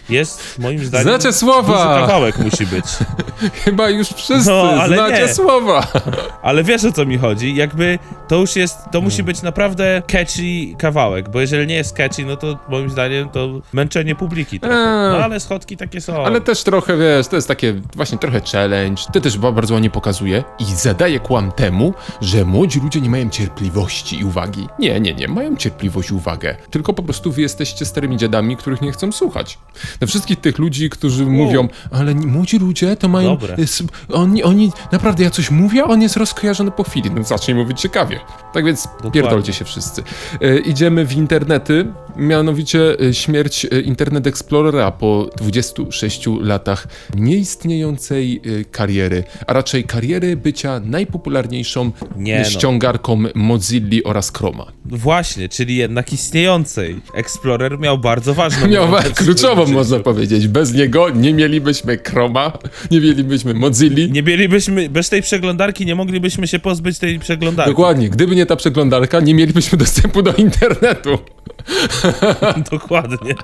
jest, 0.09 0.59
moim 0.59 0.85
zdaniem, 0.85 1.09
Znacie 1.09 1.33
słowa! 1.33 2.01
kawałek 2.01 2.39
musi 2.39 2.67
być. 2.67 2.85
Chyba 3.65 3.89
już 3.91 4.09
wszyscy 4.09 4.51
No, 4.51 4.63
ale 4.81 4.97
znacie 4.97 5.23
nie. 5.23 5.35
słowa. 5.35 5.87
Ale 6.43 6.65
wiesz 6.65 6.85
o 6.85 6.93
co 6.93 7.07
mi 7.07 7.19
chodzi? 7.19 7.55
Jakby 7.57 7.99
to 8.29 8.37
już 8.37 8.57
jest, 8.57 8.79
to 8.93 9.01
musi 9.01 9.23
być 9.23 9.43
naprawdę 9.43 10.03
catchy 10.13 10.77
kawałek, 10.79 11.29
bo 11.29 11.41
jeżeli 11.41 11.67
nie 11.67 11.75
jest 11.75 11.97
catchy, 11.97 12.25
no 12.25 12.37
to 12.37 12.59
moim 12.69 12.91
zdaniem 12.91 13.29
to 13.29 13.49
męczenie 13.73 14.15
publiki 14.15 14.61
trochę. 14.61 14.75
Eee. 14.77 15.19
No 15.19 15.25
ale 15.25 15.41
schodki 15.41 15.77
takie 15.77 16.01
są. 16.01 16.25
Ale 16.25 16.41
też 16.41 16.63
trochę, 16.63 16.97
wiesz, 16.97 17.29
to 17.29 17.37
jest 17.37 17.49
takie 17.49 17.75
właśnie 17.95 18.19
trochę 18.19 18.41
challenge. 18.53 19.03
To 19.13 19.21
też 19.21 19.39
ba- 19.39 19.53
bardzo 19.53 19.75
ładnie 19.75 19.91
pokazuje 19.91 20.45
i 20.59 20.65
zadaje 20.65 21.21
kłam 21.21 21.53
temu, 21.53 21.95
że 22.21 22.45
młodzi 22.45 22.81
ludzie 22.81 23.01
nie 23.01 23.11
mają 23.11 23.31
cierpliwości 23.31 24.21
i 24.21 24.25
uwagi. 24.25 24.69
Nie, 24.79 25.01
nie, 25.01 25.15
nie, 25.15 25.29
mają 25.29 25.57
cierpliwość 25.57 26.11
i 26.11 26.15
uwagę. 26.15 26.57
Tylko 26.71 26.93
po 26.93 27.03
prostu 27.03 27.33
wy 27.33 27.43
jesteście 27.43 27.85
starymi 27.85 28.17
dziadami, 28.17 28.57
których 28.57 28.81
nie 28.83 28.93
chcą 28.93 29.13
słuchać. 29.13 29.59
Na 30.01 30.07
wszystkich 30.07 30.41
tych 30.41 30.59
ludzi, 30.59 30.91
którzy 30.91 31.27
mówią, 31.27 31.69
ale 31.91 32.15
młodzi 32.15 32.59
ludzie 32.59 32.97
to 32.97 33.09
mają... 33.09 33.39
S- 33.59 33.83
Oni, 34.13 34.43
oni, 34.43 34.73
naprawdę, 34.93 35.25
ja 35.25 35.31
coś 35.31 35.51
mówię, 35.51 35.83
a 35.83 35.87
on 35.87 36.03
jest 36.03 36.17
rozkojarzony 36.17 36.71
po 36.71 36.83
chwili. 36.85 37.11
No 37.11 37.23
zacznij 37.23 37.55
mówić 37.57 37.81
ciekawie. 37.81 38.21
Tak 38.55 38.65
więc 38.65 38.89
pierdolcie 39.13 39.53
się 39.53 39.65
wszyscy. 39.65 40.03
E, 40.41 40.59
idziemy 40.59 41.05
w 41.07 41.13
internety, 41.17 41.87
mianowicie 42.17 43.01
e, 43.01 43.15
śmierć 43.15 43.65
e, 43.65 43.81
Internet 43.81 44.27
Explorera 44.27 44.91
po 44.91 45.31
26 45.39 46.29
latach 46.41 46.87
nieistniejącej 47.15 48.41
e, 48.61 48.65
kariery, 48.65 49.25
a 49.47 49.53
raczej 49.53 49.85
kariery 49.85 50.37
bycia 50.37 50.81
najpopularniejszą 50.85 51.91
Nie 52.17 52.39
no. 52.39 52.45
ściągarką 52.45 53.23
Mozilli 53.35 54.05
oraz 54.05 54.33
Chroma. 54.33 54.67
Właśnie, 54.85 55.49
czyli 55.49 55.77
jednak 55.77 56.13
istniejącej. 56.13 57.01
Explorer 57.15 57.79
miał 57.79 57.99
bardzo 57.99 58.35
ważną 58.35 58.67
Miał 58.69 58.89
kluczową, 59.15 59.67
można 59.87 60.05
powiedzieć. 60.05 60.49
Bez 60.49 60.75
niego 60.75 61.11
nie 61.11 61.35
mielibyśmy 61.35 61.99
Chroma, 61.99 62.53
nie 62.91 63.01
mielibyśmy 63.01 63.55
Mozilli. 63.55 64.13
Nie 64.13 64.23
mielibyśmy, 64.23 64.89
bez 64.89 65.09
tej 65.09 65.23
przeglądarki 65.23 65.87
nie 65.87 65.95
moglibyśmy 65.95 66.47
się 66.47 66.59
pozbyć 66.59 66.99
tej 66.99 67.19
przeglądarki. 67.19 67.71
Dokładnie, 67.71 68.09
gdyby 68.09 68.37
nie 68.37 68.47
ta 68.47 68.57
przeglądarka, 68.57 69.21
nie 69.21 69.35
mielibyśmy 69.35 69.79
dostępu 69.87 70.23
do 70.23 70.33
internetu. 70.33 71.19
Dokładnie. 72.71 73.35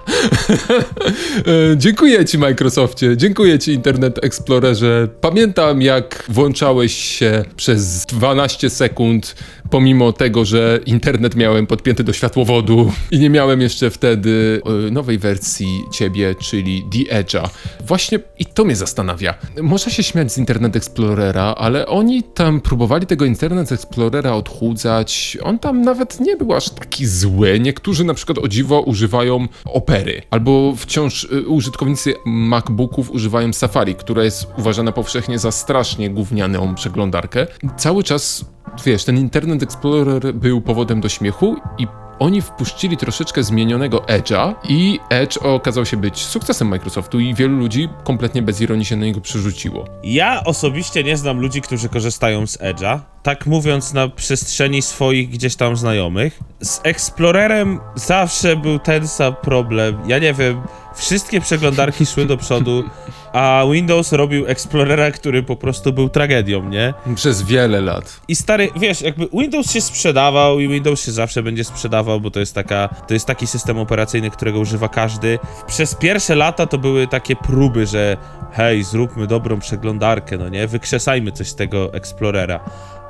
E, 1.73 1.77
dziękuję 1.77 2.25
Ci, 2.25 2.39
Microsoftie, 2.39 3.17
dziękuję 3.17 3.59
Ci, 3.59 3.73
Internet 3.73 4.25
Explorerze. 4.25 5.09
Pamiętam, 5.21 5.83
jak 5.83 6.25
włączałeś 6.29 6.95
się 6.95 7.45
przez 7.57 8.07
12 8.07 8.71
sekund, 8.71 9.35
pomimo 9.71 10.13
tego, 10.13 10.45
że 10.45 10.81
internet 10.87 11.37
miałem 11.37 11.67
podpięty 11.67 12.05
do 12.05 12.13
światłowodu 12.13 12.93
i 13.11 13.19
nie 13.19 13.31
miałem 13.31 13.61
jeszcze 13.61 13.91
wtedy 13.91 14.63
e, 14.87 14.91
nowej 14.91 15.19
wersji 15.19 15.83
Ciebie, 15.93 16.35
czyli 16.35 16.85
The 16.93 17.23
Edge'a. 17.23 17.49
Właśnie 17.87 18.19
i 18.39 18.47
to 18.47 18.65
mnie 18.65 18.77
zastanawia. 18.77 19.35
Można 19.63 19.93
się 19.93 20.03
śmiać 20.03 20.33
z 20.33 20.39
Internet 20.39 20.77
Explorera, 20.77 21.55
ale 21.59 21.87
oni 21.87 22.23
tam 22.23 22.61
próbowali 22.61 23.07
tego 23.07 23.25
Internet 23.25 23.73
Explorera 23.73 24.33
odchudzać. 24.33 25.39
On 25.43 25.59
tam 25.59 25.83
nawet 25.83 26.21
nie 26.21 26.37
był 26.37 26.55
aż 26.55 26.71
taki 26.71 27.07
zły. 27.07 27.61
Niektórzy 27.61 28.05
na 28.12 28.16
przykład 28.16 28.38
o 28.38 28.48
dziwo 28.48 28.81
używają 28.81 29.48
Opery, 29.64 30.22
albo 30.31 30.75
wciąż 30.77 31.25
y, 31.25 31.48
użytkownicy 31.48 32.14
MacBooków 32.27 33.11
używają 33.11 33.53
Safari, 33.53 33.94
która 33.94 34.25
jest 34.25 34.46
uważana 34.59 34.92
powszechnie 34.92 35.38
za 35.38 35.53
strasznie 35.53 36.11
gównianą 36.11 36.75
przeglądarkę. 36.75 37.46
Cały 37.77 38.05
czas, 38.05 38.44
wiesz, 38.85 39.05
ten 39.05 39.18
Internet 39.18 39.62
Explorer 39.62 40.35
był 40.35 40.61
powodem 40.61 41.01
do 41.01 41.09
śmiechu 41.09 41.57
i 41.79 41.87
oni 42.18 42.42
wpuścili 42.42 42.96
troszeczkę 42.96 43.42
zmienionego 43.42 43.98
Edge'a 43.98 44.55
i 44.68 45.01
Edge 45.11 45.37
okazał 45.37 45.87
się 45.87 45.96
być 45.96 46.18
sukcesem 46.18 46.68
Microsoftu 46.68 47.20
i 47.20 47.35
wielu 47.35 47.57
ludzi 47.57 47.88
kompletnie 48.05 48.42
bez 48.42 48.61
ironii 48.61 48.85
się 48.85 48.96
na 48.96 49.07
niego 49.07 49.20
przerzuciło. 49.20 49.85
Ja 50.05 50.44
osobiście 50.44 51.05
nie 51.05 51.16
znam 51.16 51.40
ludzi, 51.40 51.61
którzy 51.62 51.88
korzystają 51.88 52.46
z 52.46 52.59
Edge'a. 52.59 52.98
Tak 53.23 53.47
mówiąc 53.47 53.93
na 53.93 54.09
przestrzeni 54.09 54.83
swoich 54.83 55.31
gdzieś 55.31 55.57
tam 55.57 55.77
znajomych. 55.77 56.41
Z 56.63 56.81
Explorerem 56.85 57.81
zawsze 57.95 58.57
był 58.57 58.79
ten 58.79 59.09
sam 59.09 59.35
problem. 59.43 59.99
Ja 60.07 60.19
nie 60.19 60.35
wiem, 60.35 60.63
wszystkie 60.95 61.41
przeglądarki 61.41 62.07
szły 62.07 62.27
do 62.27 62.37
przodu, 62.37 62.85
a 63.33 63.65
Windows 63.73 64.13
robił 64.13 64.47
Explorera, 64.47 65.11
który 65.11 65.43
po 65.43 65.57
prostu 65.57 65.93
był 65.93 66.09
tragedią, 66.09 66.69
nie? 66.69 66.95
Przez 67.15 67.43
wiele 67.43 67.81
lat. 67.81 68.21
I 68.29 68.37
stary, 68.37 68.69
wiesz, 68.77 69.01
jakby 69.01 69.29
Windows 69.33 69.73
się 69.73 69.81
sprzedawał 69.81 70.61
i 70.61 70.69
Windows 70.69 71.05
się 71.05 71.13
zawsze 71.13 71.43
będzie 71.43 71.65
sprzedawał, 71.65 72.21
bo 72.21 72.31
to 72.31 72.41
jest 72.41 72.55
taka, 72.55 72.89
to 73.09 73.15
jest 73.15 73.27
taki 73.27 73.47
system 73.47 73.79
operacyjny, 73.79 74.31
którego 74.31 74.59
używa 74.59 74.89
każdy. 74.89 75.39
Przez 75.67 75.95
pierwsze 75.95 76.35
lata 76.35 76.67
to 76.67 76.79
były 76.79 77.07
takie 77.07 77.37
próby, 77.37 77.87
że 77.87 78.17
hej, 78.53 78.85
zróbmy 78.85 79.27
dobrą 79.27 79.59
przeglądarkę, 79.59 80.39
no 80.39 80.49
nie, 80.49 80.67
wykrzesajmy 80.67 81.33
coś 81.33 81.49
z 81.49 81.55
tego 81.55 81.95
Explorera. 81.95 82.61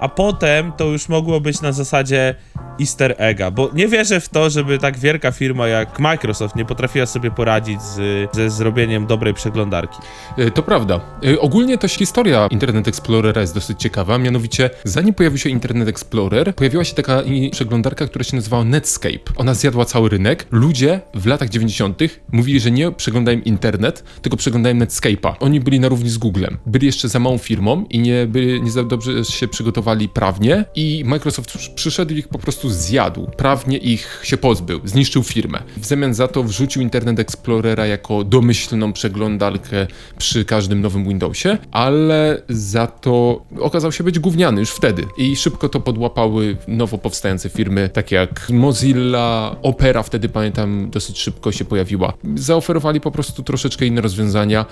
A 0.03 0.09
potem 0.09 0.73
to 0.73 0.85
już 0.85 1.09
mogło 1.09 1.41
być 1.41 1.61
na 1.61 1.73
zasadzie 1.73 2.35
easter 2.81 3.15
egga, 3.19 3.51
bo 3.51 3.71
nie 3.75 3.89
wierzę 3.89 4.21
w 4.21 4.29
to, 4.29 4.51
żeby 4.51 4.79
tak 4.79 4.99
wielka 4.99 5.33
firma 5.33 5.69
jak 5.69 6.01
Microsoft 6.01 6.57
nie 6.57 6.65
potrafiła 6.65 7.07
sobie 7.07 7.31
poradzić 7.31 7.83
z, 7.83 8.01
ze 8.37 8.51
zrobieniem 8.51 9.07
dobrej 9.07 9.35
przeglądarki. 9.35 9.99
E, 10.39 10.51
To 10.51 10.63
prawda. 10.63 11.01
E, 11.25 11.41
Ogólnie 11.41 11.79
też 11.79 11.93
historia 11.93 12.47
Internet 12.51 12.89
Explorera 12.89 13.41
jest 13.41 13.55
dosyć 13.55 13.81
ciekawa, 13.81 14.19
mianowicie 14.19 14.71
zanim 14.85 15.15
pojawił 15.15 15.39
się 15.39 15.51
Internet 15.51 15.89
Explorer, 15.89 16.55
pojawiła 16.55 16.85
się 16.85 16.95
taka 16.95 17.23
przeglądarka, 17.51 18.07
która 18.07 18.25
się 18.25 18.37
nazywała 18.37 18.65
Netscape. 18.65 19.33
Ona 19.37 19.55
zjadła 19.55 19.85
cały 19.85 20.09
rynek. 20.09 20.47
Ludzie 20.51 21.01
w 21.15 21.27
latach 21.27 21.49
90. 21.49 21.99
mówili, 22.33 22.61
że 22.61 22.71
nie 22.71 22.93
przeglądają 22.93 23.41
internet, 23.41 24.05
tylko 24.23 24.37
przeglądają 24.37 24.75
Netscape'a. 24.77 25.35
Oni 25.41 25.61
byli 25.61 25.81
na 25.81 25.89
równi 25.89 26.11
z 26.11 26.19
Googlem. 26.19 26.59
Byli 26.67 26.87
jeszcze 26.87 27.09
za 27.09 27.19
małą 27.19 27.39
firmą 27.39 27.85
i 27.91 27.99
nie, 27.99 28.27
byli, 28.27 28.63
nie 28.63 28.71
za 28.71 28.85
dobrze 28.85 29.25
się 29.25 29.49
przygotowali 29.49 29.92
prawnie 30.15 30.65
i 30.75 31.03
Microsoft 31.07 31.49
przy- 31.49 31.71
przyszedł 31.71 32.15
i 32.15 32.19
ich 32.19 32.29
po 32.29 32.39
prostu 32.39 32.71
zjadł. 32.71 33.27
Prawnie 33.37 33.79
ich 33.79 34.21
się 34.23 34.37
pozbył, 34.37 34.81
zniszczył 34.85 35.23
firmę. 35.23 35.63
W 35.77 35.87
zamian 35.87 36.15
za 36.15 36.29
to 36.29 36.43
wrzucił 36.43 36.83
Internet 36.83 37.19
Explorera 37.19 37.87
jako 37.87 38.25
domyślną 38.25 38.93
przeglądarkę 38.93 39.87
przy 40.19 40.45
każdym 40.45 40.81
nowym 40.81 41.09
Windowsie, 41.09 41.59
ale 41.73 42.43
za 42.49 42.87
to 42.87 43.43
okazał 43.61 43.93
się 43.93 44.05
być 44.05 44.19
gówniany 44.19 44.61
już 44.61 44.71
wtedy. 44.71 45.05
I 45.19 45.37
szybko 45.37 45.69
to 45.69 45.81
podłapały 45.81 46.57
nowo 46.69 46.99
powstające 46.99 47.49
firmy, 47.49 47.89
takie 47.93 48.17
jak 48.17 48.51
Mozilla, 48.51 49.57
Opera 49.63 50.03
wtedy 50.03 50.29
pamiętam 50.29 50.91
dosyć 50.91 51.19
szybko 51.19 51.53
się 51.53 51.65
pojawiła. 51.65 52.13
Zaoferowali 52.35 53.01
po 53.01 53.11
prostu 53.11 53.43
troszeczkę 53.43 53.87
inne 53.87 54.01
rozwiązania. 54.01 54.67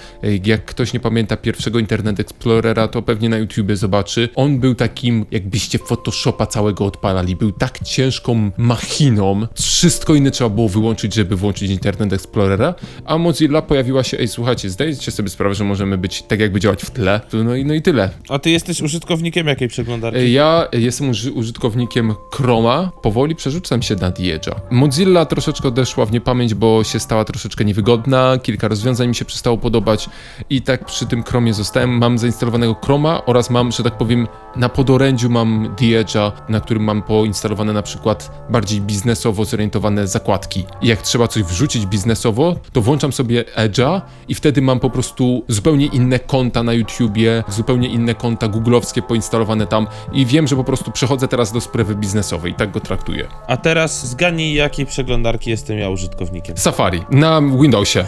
Jak 0.44 0.64
ktoś 0.64 0.92
nie 0.92 1.00
pamięta 1.00 1.36
pierwszego 1.36 1.78
Internet 1.78 2.20
Explorera, 2.20 2.88
to 2.88 3.02
pewnie 3.02 3.28
na 3.28 3.38
YouTubie 3.38 3.76
zobaczy. 3.76 4.28
On 4.34 4.58
był 4.58 4.74
takim, 4.74 5.09
jakbyście 5.30 5.78
Photoshopa 5.78 6.46
całego 6.46 6.84
odpalali. 6.86 7.36
Był 7.36 7.52
tak 7.52 7.78
ciężką 7.84 8.50
machiną. 8.56 9.46
Wszystko 9.54 10.14
inne 10.14 10.30
trzeba 10.30 10.50
było 10.50 10.68
wyłączyć, 10.68 11.14
żeby 11.14 11.36
włączyć 11.36 11.70
Internet 11.70 12.12
Explorera. 12.12 12.74
A 13.04 13.18
Mozilla 13.18 13.62
pojawiła 13.62 14.02
się, 14.04 14.18
ej 14.18 14.28
słuchajcie, 14.28 14.70
zdajecie 14.70 15.10
sobie 15.10 15.28
sprawę, 15.28 15.54
że 15.54 15.64
możemy 15.64 15.98
być 15.98 16.22
tak 16.22 16.40
jakby 16.40 16.60
działać 16.60 16.82
w 16.82 16.90
tle. 16.90 17.20
No 17.44 17.56
i, 17.56 17.64
no 17.64 17.74
i 17.74 17.82
tyle. 17.82 18.10
A 18.28 18.38
ty 18.38 18.50
jesteś 18.50 18.82
użytkownikiem 18.82 19.46
jakiej 19.46 19.68
przeglądarki? 19.68 20.32
Ja 20.32 20.68
jestem 20.72 21.10
uży- 21.10 21.32
użytkownikiem 21.32 22.14
Chroma, 22.34 22.90
powoli 23.02 23.34
przerzucam 23.34 23.82
się 23.82 23.94
na 23.94 24.10
Edge'a. 24.10 24.54
Mozilla 24.70 25.26
troszeczkę 25.26 25.68
odeszła 25.68 26.06
w 26.06 26.12
niepamięć, 26.12 26.54
bo 26.54 26.84
się 26.84 27.00
stała 27.00 27.24
troszeczkę 27.24 27.64
niewygodna, 27.64 28.38
kilka 28.42 28.68
rozwiązań 28.68 29.08
mi 29.08 29.14
się 29.14 29.24
przestało 29.24 29.58
podobać 29.58 30.08
i 30.50 30.62
tak 30.62 30.84
przy 30.84 31.06
tym 31.06 31.22
Chromie 31.22 31.54
zostałem. 31.54 31.90
Mam 31.90 32.18
zainstalowanego 32.18 32.74
Chroma 32.74 33.24
oraz 33.26 33.50
mam, 33.50 33.72
że 33.72 33.82
tak 33.82 33.98
powiem, 33.98 34.28
na 34.56 34.68
podorędziu 35.00 35.30
mam 35.30 35.76
Edge'a, 35.76 36.32
na 36.48 36.60
którym 36.60 36.84
mam 36.84 37.02
poinstalowane 37.02 37.72
na 37.72 37.82
przykład 37.82 38.46
bardziej 38.50 38.80
biznesowo 38.80 39.44
zorientowane 39.44 40.06
zakładki. 40.06 40.64
I 40.82 40.88
jak 40.88 41.02
trzeba 41.02 41.28
coś 41.28 41.42
wrzucić 41.42 41.86
biznesowo, 41.86 42.56
to 42.72 42.80
włączam 42.80 43.12
sobie 43.12 43.44
Edge'a 43.56 44.00
i 44.28 44.34
wtedy 44.34 44.62
mam 44.62 44.80
po 44.80 44.90
prostu 44.90 45.44
zupełnie 45.48 45.86
inne 45.86 46.18
konta 46.18 46.62
na 46.62 46.72
YouTubie, 46.72 47.44
zupełnie 47.48 47.88
inne 47.88 48.14
konta 48.14 48.48
googlowskie 48.48 49.02
poinstalowane 49.02 49.66
tam 49.66 49.86
i 50.12 50.26
wiem, 50.26 50.48
że 50.48 50.56
po 50.56 50.64
prostu 50.64 50.90
przechodzę 50.90 51.28
teraz 51.28 51.52
do 51.52 51.60
sprawy 51.60 51.94
biznesowej, 51.94 52.54
tak 52.54 52.70
go 52.70 52.80
traktuję. 52.80 53.28
A 53.46 53.56
teraz 53.56 54.06
zgadnij, 54.06 54.54
jakiej 54.54 54.86
przeglądarki 54.86 55.50
jestem 55.50 55.78
ja 55.78 55.88
użytkownikiem. 55.88 56.56
Safari 56.56 57.02
na 57.10 57.40
Windowsie. 57.60 58.04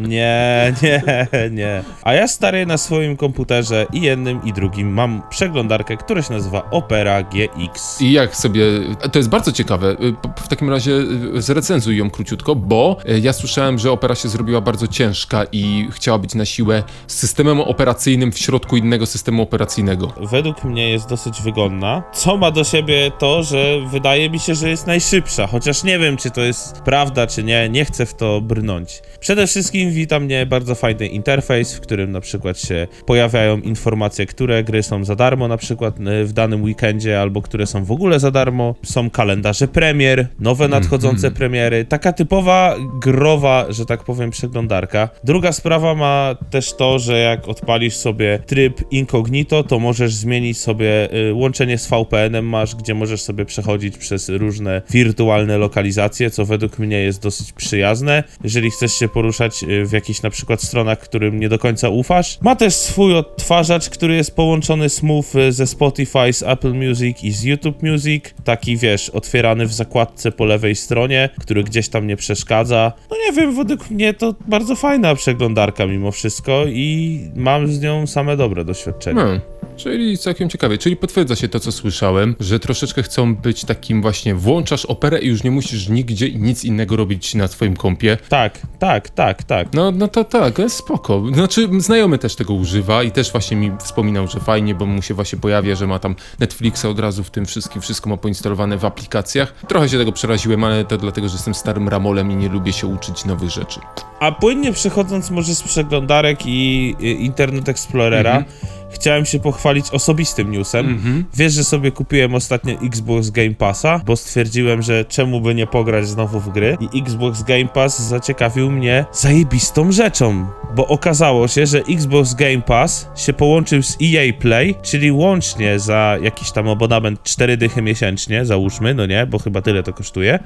Nie, 0.00 0.74
nie, 0.82 1.02
nie. 1.50 1.82
A 2.02 2.12
ja 2.12 2.28
stary 2.28 2.66
na 2.66 2.78
swoim 2.78 3.16
komputerze 3.16 3.86
i 3.92 4.00
jednym 4.00 4.44
i 4.44 4.52
drugim 4.52 4.92
mam 4.92 5.22
przeglądarkę, 5.30 5.61
która 5.98 6.22
się 6.22 6.32
nazywa 6.32 6.70
Opera 6.70 7.22
GX. 7.22 8.00
I 8.00 8.12
jak 8.12 8.36
sobie. 8.36 8.64
To 9.12 9.18
jest 9.18 9.28
bardzo 9.28 9.52
ciekawe. 9.52 9.90
Y, 9.90 10.14
W 10.44 10.48
takim 10.48 10.70
razie 10.70 10.92
y, 11.36 11.42
zrecenzuj 11.42 11.96
ją 11.96 12.10
króciutko, 12.10 12.54
bo 12.56 12.96
y, 13.08 13.20
ja 13.20 13.32
słyszałem, 13.32 13.78
że 13.78 13.92
opera 13.92 14.14
się 14.14 14.28
zrobiła 14.28 14.60
bardzo 14.60 14.86
ciężka 14.86 15.44
i 15.52 15.88
chciała 15.90 16.18
być 16.18 16.34
na 16.34 16.44
siłę 16.44 16.82
systemem 17.06 17.60
operacyjnym 17.60 18.32
w 18.32 18.38
środku 18.38 18.76
innego 18.76 19.06
systemu 19.06 19.42
operacyjnego. 19.42 20.12
Według 20.20 20.64
mnie 20.64 20.90
jest 20.90 21.08
dosyć 21.08 21.42
wygodna. 21.42 22.02
Co 22.14 22.36
ma 22.36 22.50
do 22.50 22.64
siebie 22.64 23.10
to, 23.18 23.42
że 23.42 23.80
wydaje 23.90 24.30
mi 24.30 24.38
się, 24.38 24.54
że 24.54 24.68
jest 24.68 24.86
najszybsza, 24.86 25.46
chociaż 25.46 25.84
nie 25.84 25.98
wiem, 25.98 26.16
czy 26.16 26.30
to 26.30 26.40
jest 26.40 26.82
prawda, 26.82 27.26
czy 27.26 27.44
nie, 27.44 27.68
nie 27.68 27.84
chcę 27.84 28.06
w 28.06 28.14
to 28.14 28.40
brnąć. 28.40 29.02
Przede 29.20 29.46
wszystkim 29.46 29.90
wita 29.90 30.20
mnie 30.20 30.46
bardzo 30.46 30.74
fajny 30.74 31.06
interfejs, 31.06 31.74
w 31.74 31.80
którym 31.80 32.12
na 32.12 32.20
przykład 32.20 32.60
się 32.60 32.88
pojawiają 33.06 33.58
informacje, 33.60 34.26
które 34.26 34.64
gry 34.64 34.82
są 34.82 35.04
za 35.04 35.16
darmo 35.16 35.48
na 35.52 35.56
przykład 35.56 36.00
y, 36.00 36.24
w 36.24 36.32
danym 36.32 36.62
weekendzie, 36.62 37.20
albo 37.20 37.42
które 37.42 37.66
są 37.66 37.84
w 37.84 37.92
ogóle 37.92 38.20
za 38.20 38.30
darmo. 38.30 38.74
Są 38.82 39.10
kalendarze 39.10 39.68
premier, 39.68 40.26
nowe 40.40 40.68
nadchodzące 40.68 41.30
premiery. 41.30 41.84
Taka 41.84 42.12
typowa 42.12 42.76
growa, 43.00 43.66
że 43.68 43.86
tak 43.86 44.04
powiem, 44.04 44.30
przeglądarka. 44.30 45.08
Druga 45.24 45.52
sprawa 45.52 45.94
ma 45.94 46.34
też 46.50 46.76
to, 46.76 46.98
że 46.98 47.18
jak 47.18 47.48
odpalisz 47.48 47.94
sobie 47.94 48.38
tryb 48.46 48.80
incognito, 48.90 49.62
to 49.64 49.78
możesz 49.78 50.14
zmienić 50.14 50.58
sobie 50.58 51.14
y, 51.28 51.34
łączenie 51.34 51.78
z 51.78 51.86
VPN-em 51.86 52.48
masz, 52.48 52.74
gdzie 52.74 52.94
możesz 52.94 53.22
sobie 53.22 53.44
przechodzić 53.44 53.98
przez 53.98 54.28
różne 54.28 54.82
wirtualne 54.90 55.58
lokalizacje, 55.58 56.30
co 56.30 56.44
według 56.44 56.78
mnie 56.78 56.98
jest 56.98 57.22
dosyć 57.22 57.52
przyjazne. 57.52 58.24
Jeżeli 58.44 58.70
chcesz 58.70 58.92
się 58.92 59.08
poruszać 59.08 59.62
y, 59.62 59.86
w 59.86 59.92
jakichś 59.92 60.22
na 60.22 60.30
przykład 60.30 60.62
stronach, 60.62 60.98
którym 60.98 61.40
nie 61.40 61.48
do 61.48 61.58
końca 61.58 61.88
ufasz. 61.88 62.38
Ma 62.40 62.56
też 62.56 62.74
swój 62.74 63.14
odtwarzacz, 63.14 63.90
który 63.90 64.16
jest 64.16 64.36
połączony 64.36 64.88
smooth 64.88 65.41
y, 65.48 65.52
ze 65.52 65.66
Spotify, 65.66 66.32
z 66.32 66.42
Apple 66.42 66.74
Music 66.74 67.24
i 67.24 67.32
z 67.32 67.42
YouTube 67.42 67.82
Music. 67.82 68.24
Taki 68.44 68.76
wiesz, 68.76 69.10
otwierany 69.10 69.66
w 69.66 69.72
zakładce 69.72 70.32
po 70.32 70.44
lewej 70.44 70.74
stronie, 70.74 71.28
który 71.40 71.64
gdzieś 71.64 71.88
tam 71.88 72.06
nie 72.06 72.16
przeszkadza. 72.16 72.92
No 73.10 73.16
nie 73.26 73.32
wiem, 73.32 73.56
według 73.56 73.90
mnie 73.90 74.14
to 74.14 74.34
bardzo 74.48 74.76
fajna 74.76 75.14
przeglądarka 75.14 75.86
mimo 75.86 76.12
wszystko 76.12 76.64
i 76.66 77.20
mam 77.36 77.68
z 77.68 77.80
nią 77.80 78.06
same 78.06 78.36
dobre 78.36 78.64
doświadczenia. 78.64 79.24
No, 79.24 79.51
czyli 79.76 80.18
całkiem 80.18 80.48
ciekawie. 80.48 80.78
Czyli 80.78 80.96
potwierdza 80.96 81.36
się 81.36 81.48
to, 81.48 81.60
co 81.60 81.72
słyszałem, 81.72 82.34
że 82.40 82.60
troszeczkę 82.60 83.02
chcą 83.02 83.36
być 83.36 83.64
takim 83.64 84.02
właśnie, 84.02 84.34
włączasz 84.34 84.84
operę 84.84 85.18
i 85.18 85.28
już 85.28 85.42
nie 85.42 85.50
musisz 85.50 85.88
nigdzie 85.88 86.26
i 86.26 86.36
nic 86.36 86.64
innego 86.64 86.96
robić 86.96 87.34
na 87.34 87.48
swoim 87.48 87.76
kompie. 87.76 88.18
Tak, 88.28 88.58
tak, 88.78 89.10
tak, 89.10 89.42
tak. 89.42 89.68
No, 89.72 89.90
no 89.90 90.08
to 90.08 90.24
tak, 90.24 90.54
spoko. 90.68 91.22
Znaczy, 91.34 91.68
znajomy 91.78 92.18
też 92.18 92.36
tego 92.36 92.54
używa 92.54 93.02
i 93.02 93.10
też 93.10 93.32
właśnie 93.32 93.56
mi 93.56 93.72
wspominał, 93.78 94.28
że 94.28 94.40
fajnie, 94.40 94.74
bo 94.74 94.86
mu 94.86 95.02
się 95.02 95.14
właśnie 95.14 95.38
pojawia, 95.38 95.74
że 95.74 95.86
ma 95.86 95.98
tam 95.98 96.16
Netflixa 96.38 96.84
od 96.84 96.98
razu 96.98 97.24
w 97.24 97.30
tym 97.30 97.46
wszystkim, 97.46 97.82
wszystko 97.82 98.10
ma 98.10 98.16
poinstalowane 98.16 98.78
w 98.78 98.84
aplikacjach. 98.84 99.54
Trochę 99.68 99.88
się 99.88 99.98
tego 99.98 100.12
przeraziłem, 100.12 100.64
ale 100.64 100.84
to 100.84 100.98
dlatego, 100.98 101.28
że 101.28 101.34
jestem 101.34 101.54
starym 101.54 101.88
ramolem 101.88 102.32
i 102.32 102.36
nie 102.36 102.48
lubię 102.48 102.72
się 102.72 102.86
uczyć 102.86 103.24
nowych 103.24 103.50
rzeczy. 103.50 103.80
A 104.20 104.32
płynnie 104.32 104.72
przechodząc 104.72 105.30
może 105.30 105.54
z 105.54 105.62
przeglądarek 105.62 106.46
i 106.46 106.94
Internet 107.00 107.68
Explorera, 107.68 108.44
chciałem 108.92 109.26
się 109.26 109.38
pochwalić 109.38 109.90
osobistym 109.90 110.50
newsem. 110.50 110.86
Wiesz, 111.34 111.52
że 111.52 111.64
sobie 111.64 111.90
kupiłem 111.90 112.34
ostatnio 112.34 112.74
Xbox 112.82 113.30
Game 113.30 113.54
Passa, 113.54 114.00
bo 114.06 114.16
stwierdziłem, 114.16 114.82
że 114.82 115.04
czemu 115.04 115.40
by 115.40 115.54
nie 115.54 115.66
pograć 115.66 116.08
znowu 116.08 116.40
w 116.40 116.48
gry. 116.52 116.76
I 116.80 117.02
Xbox 117.02 117.42
Game 117.42 117.68
Pass 117.68 118.02
zaciekawił 118.02 118.70
mnie 118.70 119.04
zajebistą 119.12 119.92
rzeczą, 119.92 120.46
bo 120.76 120.86
okazało 120.86 121.48
się, 121.48 121.66
że 121.66 121.78
Xbox 121.78 122.34
Game 122.34 122.62
Pass 122.62 123.08
się 123.16 123.32
połączył 123.32 123.82
z 123.82 123.96
EA 124.02 124.32
Play, 124.38 124.74
czyli 124.82 125.12
łącznie 125.12 125.78
za 125.78 126.18
jakiś 126.22 126.52
tam 126.52 126.68
abonament 126.68 127.22
4 127.22 127.56
dychy 127.56 127.82
miesięcznie, 127.82 128.44
załóżmy, 128.44 128.94
no 128.94 129.06
nie, 129.06 129.26
bo 129.26 129.38
chyba 129.38 129.62
tyle 129.62 129.82
to 129.82 129.92
kosztuje. 129.92 130.38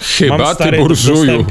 Chyba 0.00 0.48
ty 0.48 0.54
stary 0.54 0.76
w 0.78 0.80
burżuju. 0.80 1.46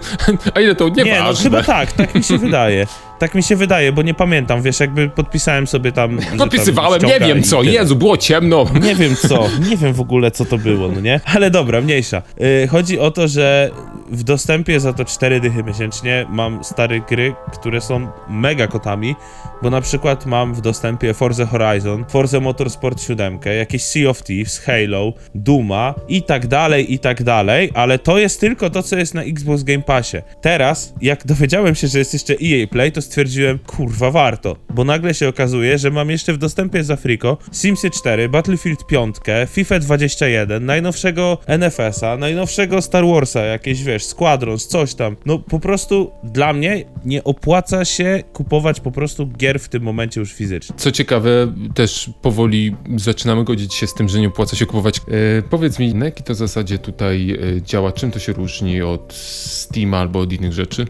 A 0.54 0.60
ile 0.60 0.74
to 0.74 0.88
Nie, 0.88 0.94
no 0.96 1.04
nieważne. 1.04 1.42
chyba 1.42 1.62
tak, 1.62 1.92
tak 1.92 2.14
mi 2.14 2.24
się 2.24 2.38
wydaje. 2.38 2.86
Tak 3.18 3.34
mi 3.34 3.42
się 3.42 3.56
wydaje, 3.56 3.92
bo 3.92 4.02
nie 4.02 4.14
pamiętam, 4.14 4.62
wiesz, 4.62 4.80
jakby 4.80 5.08
podpisałem 5.08 5.66
sobie 5.66 5.92
tam. 5.92 6.20
że 6.20 6.26
tam 6.26 6.38
Podpisywałem, 6.48 7.02
nie 7.12 7.20
wiem 7.20 7.42
co. 7.42 7.62
Jezu, 7.62 7.96
było 7.96 8.16
ciemno. 8.16 8.66
Nie 8.82 8.94
wiem 8.94 9.16
co, 9.16 9.46
nie 9.70 9.76
wiem 9.76 9.92
w 9.92 10.00
ogóle 10.00 10.30
co 10.30 10.44
to 10.44 10.58
było, 10.58 10.88
no 10.88 11.00
nie? 11.00 11.20
Ale 11.24 11.50
dobra, 11.50 11.80
mniejsza. 11.80 12.22
Yy, 12.38 12.68
chodzi 12.68 12.98
o 12.98 13.10
to, 13.10 13.28
że 13.28 13.70
w 14.10 14.22
dostępie 14.22 14.80
za 14.80 14.92
to 14.92 15.04
4 15.04 15.40
dychy 15.40 15.64
miesięcznie 15.64 16.26
mam 16.28 16.64
stare 16.64 17.00
gry, 17.00 17.34
które 17.52 17.80
są 17.80 18.08
mega 18.28 18.66
kotami, 18.66 19.16
bo 19.62 19.70
na 19.70 19.80
przykład 19.80 20.26
mam 20.26 20.54
w 20.54 20.60
dostępie 20.60 21.14
Forza 21.14 21.46
Horizon, 21.46 22.04
Forza 22.08 22.40
Motorsport 22.40 23.02
7, 23.02 23.38
jakieś 23.58 23.82
Sea 23.82 24.10
of 24.10 24.22
Thieves, 24.22 24.58
Halo, 24.58 25.12
Duma 25.34 25.94
i 26.08 26.22
tak 26.22 26.46
dalej, 26.46 26.92
i 26.94 26.98
tak 26.98 27.22
dalej, 27.22 27.70
ale 27.74 27.98
to 27.98 28.18
jest 28.18 28.40
tylko 28.40 28.70
to, 28.70 28.82
co 28.82 28.96
jest 28.96 29.14
na 29.14 29.22
Xbox 29.22 29.62
Game 29.62 29.82
Passie. 29.82 30.16
Teraz, 30.40 30.94
jak 31.00 31.26
dowiedziałem 31.26 31.74
się, 31.74 31.88
że 31.88 31.98
jest 31.98 32.12
jeszcze 32.12 32.34
EA 32.34 32.66
Play, 32.66 32.92
to 32.92 33.02
stwierdziłem, 33.02 33.58
kurwa, 33.58 34.10
warto, 34.10 34.56
bo 34.74 34.84
nagle 34.84 35.14
się 35.14 35.28
okazuje, 35.28 35.78
że 35.78 35.90
mam 35.90 36.10
jeszcze 36.10 36.32
w 36.32 36.38
dostępie 36.38 36.84
za 36.84 36.96
Frico 36.96 37.38
Simsy 37.52 37.90
4, 37.90 38.28
Battlefield 38.28 38.86
5, 38.86 39.16
FIFA 39.48 39.78
21, 39.78 40.66
najnowszego 40.66 41.38
NFS-a, 41.46 42.16
najnowszego 42.16 42.82
Star 42.82 43.06
Warsa, 43.06 43.40
jakieś, 43.40 43.82
wiesz, 43.82 43.97
Squadrons, 44.04 44.66
coś 44.66 44.94
tam. 44.94 45.16
No, 45.26 45.38
po 45.38 45.60
prostu 45.60 46.10
dla 46.24 46.52
mnie 46.52 46.84
nie 47.04 47.24
opłaca 47.24 47.84
się 47.84 48.22
kupować 48.32 48.80
po 48.80 48.90
prostu 48.90 49.26
gier 49.26 49.60
w 49.60 49.68
tym 49.68 49.82
momencie 49.82 50.20
już 50.20 50.32
fizycznie. 50.32 50.76
Co 50.76 50.92
ciekawe, 50.92 51.52
też 51.74 52.10
powoli 52.22 52.76
zaczynamy 52.96 53.44
godzić 53.44 53.74
się 53.74 53.86
z 53.86 53.94
tym, 53.94 54.08
że 54.08 54.20
nie 54.20 54.28
opłaca 54.28 54.56
się 54.56 54.66
kupować. 54.66 54.98
E, 54.98 55.02
powiedz 55.42 55.78
mi, 55.78 55.94
na 55.94 56.04
jakiej 56.04 56.24
to 56.24 56.34
zasadzie 56.34 56.78
tutaj 56.78 57.38
e, 57.56 57.62
działa? 57.62 57.92
Czym 57.92 58.10
to 58.10 58.18
się 58.18 58.32
różni 58.32 58.82
od 58.82 59.12
Steama 59.12 59.98
albo 59.98 60.20
od 60.20 60.32
innych 60.32 60.52
rzeczy? 60.52 60.86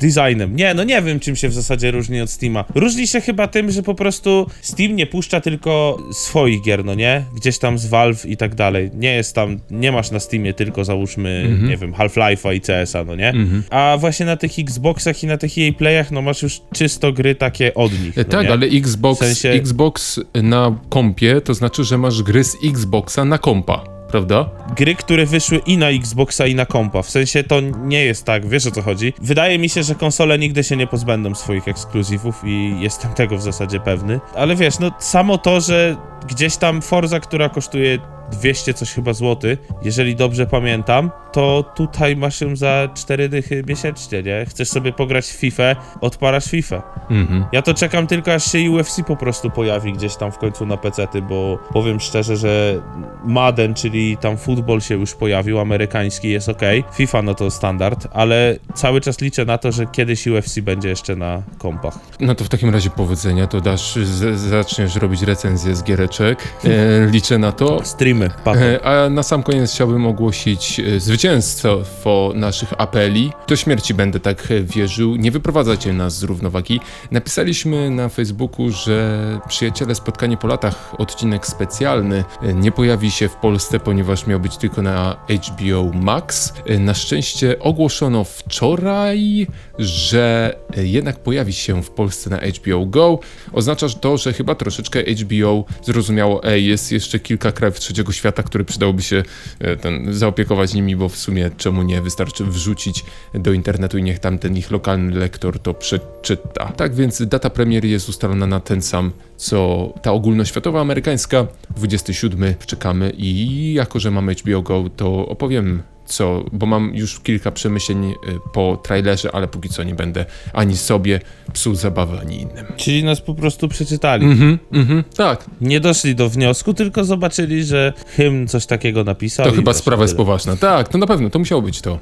Designem. 0.00 0.56
Nie, 0.56 0.74
no 0.74 0.84
nie 0.84 1.02
wiem, 1.02 1.20
czym 1.20 1.36
się 1.36 1.48
w 1.48 1.54
zasadzie 1.54 1.90
różni 1.90 2.20
od 2.20 2.30
Steama. 2.30 2.64
Różni 2.74 3.06
się 3.06 3.20
chyba 3.20 3.46
tym, 3.48 3.70
że 3.70 3.82
po 3.82 3.94
prostu 3.94 4.46
Steam 4.60 4.96
nie 4.96 5.06
puszcza 5.06 5.40
tylko 5.40 5.98
swoich 6.12 6.62
gier, 6.62 6.84
no 6.84 6.94
nie? 6.94 7.24
Gdzieś 7.36 7.58
tam 7.58 7.78
z 7.78 7.86
Valve 7.86 8.26
i 8.26 8.36
tak 8.36 8.54
dalej. 8.54 8.90
Nie 8.94 9.14
jest 9.14 9.34
tam, 9.34 9.56
nie 9.70 9.92
masz 9.92 10.10
na 10.10 10.20
Steamie 10.20 10.54
tylko 10.54 10.84
załóżmy, 10.84 11.58
nie 11.68 11.76
wiem, 11.76 11.92
Half-Life'a 11.92 12.54
i 12.54 12.60
CS-a, 12.60 13.04
no 13.04 13.16
nie? 13.16 13.32
A 13.70 13.96
właśnie 14.00 14.26
na 14.26 14.36
tych 14.36 14.58
Xboxach 14.58 15.22
i 15.22 15.26
na 15.26 15.36
tych 15.36 15.58
EA 15.58 15.72
Playach, 15.72 16.10
no 16.10 16.22
masz 16.22 16.42
już 16.42 16.60
czysto 16.74 17.12
gry 17.12 17.34
takie 17.34 17.74
od 17.74 17.92
nich. 17.92 18.16
No 18.16 18.24
tak, 18.24 18.46
nie? 18.46 18.52
ale 18.52 18.66
Xbox, 18.66 19.20
W 19.20 19.24
sensie- 19.24 19.48
Xbox 19.50 20.20
na 20.34 20.78
kompie 20.88 21.40
to 21.40 21.54
znaczy, 21.54 21.84
że 21.84 21.98
masz 21.98 22.22
gry 22.22 22.44
z 22.44 22.56
Xboxa 22.64 23.24
na 23.24 23.38
kompa, 23.38 23.97
prawda? 24.10 24.50
gry, 24.76 24.94
które 24.94 25.26
wyszły 25.26 25.58
i 25.58 25.78
na 25.78 25.88
Xboxa, 25.88 26.46
i 26.46 26.54
na 26.54 26.66
kompa. 26.66 27.02
W 27.02 27.10
sensie 27.10 27.44
to 27.44 27.60
nie 27.60 28.04
jest 28.04 28.24
tak, 28.24 28.46
wiesz 28.46 28.66
o 28.66 28.70
co 28.70 28.82
chodzi. 28.82 29.12
Wydaje 29.22 29.58
mi 29.58 29.68
się, 29.68 29.82
że 29.82 29.94
konsole 29.94 30.38
nigdy 30.38 30.64
się 30.64 30.76
nie 30.76 30.86
pozbędą 30.86 31.34
swoich 31.34 31.68
ekskluzywów 31.68 32.42
i 32.44 32.80
jestem 32.80 33.14
tego 33.14 33.36
w 33.36 33.42
zasadzie 33.42 33.80
pewny. 33.80 34.20
Ale 34.34 34.56
wiesz, 34.56 34.78
no 34.78 34.90
samo 34.98 35.38
to, 35.38 35.60
że 35.60 35.96
gdzieś 36.28 36.56
tam 36.56 36.82
Forza, 36.82 37.20
która 37.20 37.48
kosztuje 37.48 37.98
200 38.32 38.74
coś 38.74 38.92
chyba 38.92 39.12
złoty, 39.12 39.58
jeżeli 39.82 40.16
dobrze 40.16 40.46
pamiętam, 40.46 41.10
to 41.32 41.72
tutaj 41.76 42.16
masz 42.16 42.40
ją 42.40 42.56
za 42.56 42.88
4 42.94 43.28
dychy 43.28 43.64
miesięcznie, 43.68 44.22
nie? 44.22 44.46
Chcesz 44.48 44.68
sobie 44.68 44.92
pograć 44.92 45.26
w 45.26 45.32
FIFA, 45.32 45.76
odpalasz 46.00 46.44
FIFA. 46.44 46.82
Mhm. 47.10 47.44
Ja 47.52 47.62
to 47.62 47.74
czekam 47.74 48.06
tylko 48.06 48.34
aż 48.34 48.52
się 48.52 48.70
UFC 48.70 49.02
po 49.06 49.16
prostu 49.16 49.50
pojawi 49.50 49.92
gdzieś 49.92 50.16
tam 50.16 50.32
w 50.32 50.38
końcu 50.38 50.66
na 50.66 50.76
PC-ty, 50.76 51.22
bo 51.22 51.58
powiem 51.72 52.00
szczerze, 52.00 52.36
że 52.36 52.82
Madden, 53.24 53.74
czyli 53.74 54.16
tam 54.16 54.38
futbol 54.38 54.80
się 54.80 54.94
już 54.94 55.14
pojawił, 55.14 55.58
amerykański 55.58 56.28
jest 56.28 56.48
ok, 56.48 56.62
FIFA 56.92 57.22
no 57.22 57.34
to 57.34 57.50
standard, 57.50 58.08
ale 58.12 58.56
cały 58.74 59.00
czas 59.00 59.20
liczę 59.20 59.44
na 59.44 59.58
to, 59.58 59.72
że 59.72 59.86
kiedyś 59.86 60.26
UFC 60.26 60.60
będzie 60.60 60.88
jeszcze 60.88 61.16
na 61.16 61.42
kompach. 61.58 61.98
No 62.20 62.34
to 62.34 62.44
w 62.44 62.48
takim 62.48 62.70
razie 62.70 62.90
powodzenia, 62.90 63.46
to 63.46 63.60
dasz, 63.60 63.96
z, 63.96 64.40
zaczniesz 64.40 64.96
robić 64.96 65.22
recenzję 65.22 65.76
z 65.76 65.82
giereczek. 65.84 66.38
E, 66.64 67.10
liczę 67.10 67.38
na 67.38 67.52
to. 67.52 67.84
Streamy, 67.84 68.17
patrz. 68.44 68.60
E, 68.60 68.84
A 68.84 69.10
na 69.10 69.22
sam 69.22 69.42
koniec 69.42 69.72
chciałbym 69.72 70.06
ogłosić 70.06 70.80
e, 70.80 71.00
zwycięstwo 71.00 72.32
naszych 72.34 72.72
apeli. 72.78 73.32
Do 73.48 73.56
śmierci 73.56 73.94
będę 73.94 74.20
tak 74.20 74.50
e, 74.50 74.62
wierzył. 74.62 75.16
Nie 75.16 75.30
wyprowadzajcie 75.30 75.92
nas 75.92 76.18
z 76.18 76.22
równowagi. 76.22 76.80
Napisaliśmy 77.10 77.90
na 77.90 78.08
Facebooku, 78.08 78.70
że 78.70 79.18
przyjaciele 79.48 79.94
spotkanie 79.94 80.36
po 80.36 80.46
latach, 80.48 80.94
odcinek 80.98 81.46
specjalny, 81.46 82.24
nie 82.54 82.72
pojawi 82.72 83.10
się 83.10 83.28
w 83.28 83.34
Polsce, 83.34 83.80
ponieważ 83.80 84.26
miał 84.26 84.40
być 84.40 84.56
tylko 84.56 84.82
na 84.82 85.16
HBO 85.28 85.90
Max. 85.94 86.52
Na 86.78 86.94
szczęście 86.94 87.58
ogłoszono 87.58 88.24
wczoraj, 88.24 89.46
że 89.78 90.54
jednak 90.76 91.18
pojawi 91.18 91.52
się 91.52 91.82
w 91.82 91.90
Polsce 91.90 92.30
na 92.30 92.36
HBO 92.36 92.86
Go. 92.86 93.18
Oznacza 93.52 93.88
to, 93.88 94.16
że 94.16 94.32
chyba 94.32 94.54
troszeczkę 94.54 95.02
HBO 95.02 95.64
zrozumiało, 95.82 96.44
ej, 96.44 96.66
jest 96.66 96.92
jeszcze 96.92 97.18
kilka 97.18 97.52
krajów 97.52 97.80
trzeciego 97.80 98.07
świata, 98.12 98.42
które 98.42 98.64
przydałoby 98.64 99.02
się 99.02 99.22
e, 99.58 99.76
ten, 99.76 100.14
zaopiekować 100.14 100.74
nimi, 100.74 100.96
bo 100.96 101.08
w 101.08 101.16
sumie 101.16 101.50
czemu 101.56 101.82
nie, 101.82 102.02
wystarczy 102.02 102.44
wrzucić 102.44 103.04
do 103.34 103.52
internetu 103.52 103.98
i 103.98 104.02
niech 104.02 104.18
tam 104.18 104.38
ten 104.38 104.56
ich 104.56 104.70
lokalny 104.70 105.18
lektor 105.18 105.58
to 105.58 105.74
przeczyta. 105.74 106.66
Tak 106.66 106.94
więc 106.94 107.22
data 107.26 107.50
premiery 107.50 107.88
jest 107.88 108.08
ustalona 108.08 108.46
na 108.46 108.60
ten 108.60 108.82
sam, 108.82 109.12
co 109.36 109.92
ta 110.02 110.12
ogólnoświatowa 110.12 110.80
amerykańska, 110.80 111.46
27 111.76 112.54
czekamy 112.66 113.12
i 113.16 113.72
jako, 113.72 114.00
że 114.00 114.10
mamy 114.10 114.34
HBO 114.34 114.62
Go, 114.62 114.90
to 114.96 115.28
opowiem 115.28 115.82
co, 116.08 116.44
bo 116.52 116.66
mam 116.66 116.94
już 116.94 117.20
kilka 117.20 117.50
przemyśleń 117.50 118.10
y, 118.10 118.14
po 118.52 118.76
trailerze, 118.82 119.30
ale 119.32 119.48
póki 119.48 119.68
co 119.68 119.82
nie 119.82 119.94
będę 119.94 120.24
ani 120.52 120.76
sobie 120.76 121.20
psuł 121.52 121.74
zabawy, 121.74 122.18
ani 122.20 122.40
innym. 122.40 122.66
Czyli 122.76 123.04
nas 123.04 123.20
po 123.20 123.34
prostu 123.34 123.68
przeczytali. 123.68 124.24
Mhm, 124.24 124.58
mhm, 124.72 125.04
tak. 125.16 125.44
Nie 125.60 125.80
doszli 125.80 126.14
do 126.14 126.28
wniosku, 126.28 126.74
tylko 126.74 127.04
zobaczyli, 127.04 127.64
że 127.64 127.92
hymn 128.16 128.48
coś 128.48 128.66
takiego 128.66 129.04
napisał. 129.04 129.46
To 129.46 129.52
chyba 129.52 129.72
sprawa 129.72 130.02
jest 130.02 130.16
poważna. 130.16 130.56
Tak, 130.56 130.88
to 130.88 130.98
na 130.98 131.06
pewno, 131.06 131.30
to 131.30 131.38
musiało 131.38 131.62
być 131.62 131.80
to. 131.80 131.98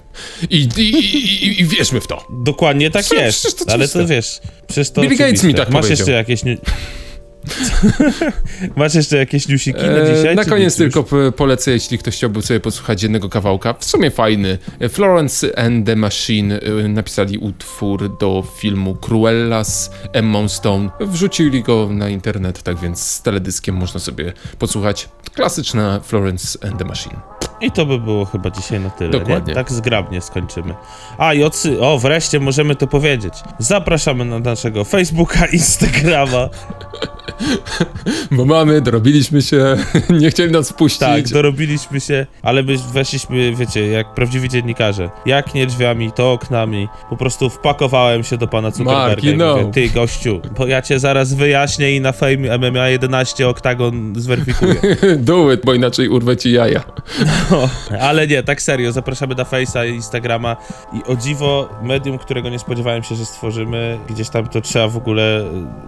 I, 0.51 0.69
i, 0.77 0.81
i, 0.81 1.61
i, 1.61 1.64
wierzmy 1.64 2.01
w 2.01 2.07
to. 2.07 2.27
Dokładnie 2.45 2.90
tak 2.90 3.12
jest. 3.12 3.64
ale 3.71 3.88
to 3.88 4.07
wiesz, 4.07 4.40
przecież 4.66 4.90
to 4.90 5.01
Bill 5.01 5.16
Gates 5.16 5.45
mi 5.45 5.55
tak 5.55 5.71
Masz 5.71 5.90
jeszcze 5.90 6.12
jakieś... 6.12 6.40
Masz 8.76 8.94
jeszcze 8.94 9.16
jakieś 9.16 9.48
newsiki 9.48 9.80
na 9.82 9.87
E, 9.96 10.16
dzisiaj? 10.16 10.37
na 10.37 10.44
czy 10.44 10.50
koniec 10.50 10.78
już? 10.78 10.92
tylko 10.92 11.32
polecę, 11.32 11.70
jeśli 11.70 11.98
ktoś 11.98 12.16
chciałby 12.16 12.42
sobie 12.42 12.61
posłuchać 12.61 13.02
jednego 13.02 13.28
kawałka. 13.28 13.74
W 13.78 13.85
sumie 13.85 14.11
fajny. 14.11 14.59
E, 14.80 14.88
Florence 14.88 15.59
and 15.59 15.87
the 15.87 15.96
Machine 15.96 16.61
e, 16.85 16.88
napisali 16.88 17.38
utwór 17.38 18.16
do 18.18 18.44
filmu 18.56 18.94
Cruella 18.94 19.64
z 19.64 19.90
Emma 20.12 20.48
Stone. 20.48 20.90
Wrzucili 21.00 21.62
go 21.62 21.88
na 21.90 22.09
internet, 22.09 22.62
tak 22.62 22.78
więc 22.78 23.02
z 23.02 23.22
teledyskiem 23.22 23.74
można 23.74 24.00
sobie 24.00 24.32
posłuchać. 24.59 25.09
Klasyczna 25.35 26.00
Florence 26.00 26.59
and 26.68 26.78
the 26.78 26.85
Machine. 26.85 27.16
I 27.61 27.70
to 27.70 27.87
by 27.87 27.98
było 27.98 28.24
chyba 28.24 28.50
dzisiaj 28.50 28.80
na 28.80 28.90
tyle. 28.90 29.11
Dokładnie. 29.11 29.48
Nie? 29.50 29.54
Tak 29.54 29.72
zgrabnie 29.72 30.20
skończymy. 30.20 30.74
A 31.18 31.35
i. 31.35 31.42
O, 31.80 31.98
wreszcie 31.98 32.40
możemy 32.40 32.76
to 32.76 32.87
powiedzieć. 32.87 33.35
Zapraszamy 33.59 34.24
na 34.24 34.38
naszego 34.38 34.85
Facebooka, 34.85 35.46
Instagrama. 35.52 36.48
Bo 38.37 38.45
mamy, 38.45 38.81
dorobiliśmy 38.81 39.43
się, 39.43 39.77
nie 40.21 40.31
chcieli 40.31 40.53
nas 40.53 40.71
wpuścić. 40.71 41.01
Tak, 41.01 41.29
dorobiliśmy 41.29 42.01
się, 42.01 42.27
ale 42.43 42.62
my 42.62 42.77
weszliśmy, 42.93 43.55
wiecie, 43.55 43.87
jak 43.87 44.15
prawdziwi 44.15 44.49
dziennikarze. 44.49 45.11
Jak 45.27 45.55
nie 45.55 45.67
drzwiami, 45.67 46.12
to 46.12 46.33
oknami. 46.33 46.89
Po 47.11 47.17
prostu 47.17 47.51
wpakowałem 47.51 48.25
się 48.25 48.37
do 48.37 48.47
pana 48.47 48.71
Zuckerberga 48.71 49.09
Marki, 49.09 49.27
i 49.27 49.37
no. 49.37 49.57
mówię, 49.57 49.73
ty 49.73 49.89
gościu, 49.89 50.41
bo 50.59 50.67
ja 50.67 50.83
cię 50.83 50.99
zaraz 50.99 51.35
wyjaśnię 51.35 51.97
i 51.97 52.01
na 52.01 52.12
Fame 52.12 52.59
MMA 52.59 52.89
11 52.89 53.49
oktagon 53.49 54.12
zweryfikuję. 54.17 54.97
Do 55.19 55.53
it, 55.53 55.61
bo 55.65 55.75
inaczej 55.75 56.09
urwę 56.09 56.37
ci 56.37 56.53
jaja. 56.53 56.85
No, 57.51 57.69
ale 58.01 58.27
nie, 58.27 58.43
tak 58.43 58.62
serio, 58.62 58.93
zapraszamy 58.93 59.35
na 59.35 59.45
Face'a 59.45 59.91
i 59.91 59.95
Instagrama 59.95 60.57
i 60.93 61.12
o 61.12 61.17
dziwo, 61.17 61.69
medium, 61.83 62.19
którego 62.19 62.49
nie 62.49 62.59
spodziewałem 62.59 63.03
się, 63.03 63.15
że 63.15 63.27
stworzymy, 63.27 63.99
gdzieś 64.09 64.29
tam 64.29 64.49
to 64.49 64.61
trzeba 64.61 64.89
w 64.89 64.97
ogóle 64.97 65.45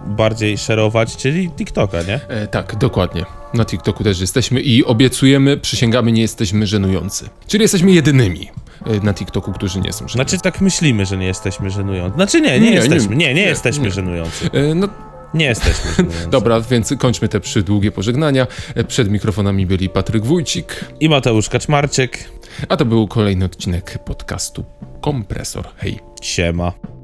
bardziej 0.07 0.57
szerować, 0.57 1.15
czyli 1.31 1.49
TikToka, 1.49 2.01
nie? 2.03 2.19
E, 2.27 2.47
tak, 2.47 2.75
dokładnie. 2.75 3.25
Na 3.53 3.65
TikToku 3.65 4.03
też 4.03 4.19
jesteśmy 4.21 4.61
i 4.61 4.85
obiecujemy, 4.85 5.57
przysięgamy, 5.57 6.11
nie 6.11 6.21
jesteśmy 6.21 6.67
żenujący. 6.67 7.29
Czyli 7.47 7.61
jesteśmy 7.61 7.91
jedynymi 7.91 8.49
e, 8.85 8.99
na 9.05 9.13
TikToku, 9.13 9.51
którzy 9.53 9.79
nie 9.79 9.93
są 9.93 10.07
żenujący. 10.07 10.13
Znaczy 10.13 10.43
tak 10.43 10.61
myślimy, 10.61 11.05
że 11.05 11.17
nie 11.17 11.25
jesteśmy 11.25 11.69
żenujący. 11.69 12.15
Znaczy 12.15 12.41
nie, 12.41 12.59
nie, 12.59 12.69
Nie, 12.69 12.75
jesteśmy, 12.75 13.15
nie, 13.15 13.27
nie, 13.27 13.33
nie, 13.33 13.41
jesteśmy 13.41 13.83
nie. 13.83 13.91
żenujący. 13.91 14.49
E, 14.53 14.75
no 14.75 14.87
Nie 15.33 15.45
jesteśmy 15.45 15.91
żenujący. 15.97 16.29
dobra, 16.29 16.61
więc 16.61 16.93
kończmy 16.99 17.27
te 17.27 17.39
przydługie 17.39 17.91
pożegnania. 17.91 18.47
E, 18.75 18.83
Przed 18.83 19.09
mikrofonami 19.11 19.65
byli 19.65 19.89
Patryk 19.89 20.25
Wójcik, 20.25 20.85
I 20.99 21.09
Mateusz 21.09 21.49
Kaczmarczyk. 21.49 22.29
a 22.69 22.77
to 22.77 22.85
był 22.85 23.07
kolejny 23.07 23.45
odcinek 23.45 23.99
podcastu 24.05 24.63
Kompresor. 25.01 25.67
Hej. 25.77 25.99
Siema. 26.21 26.98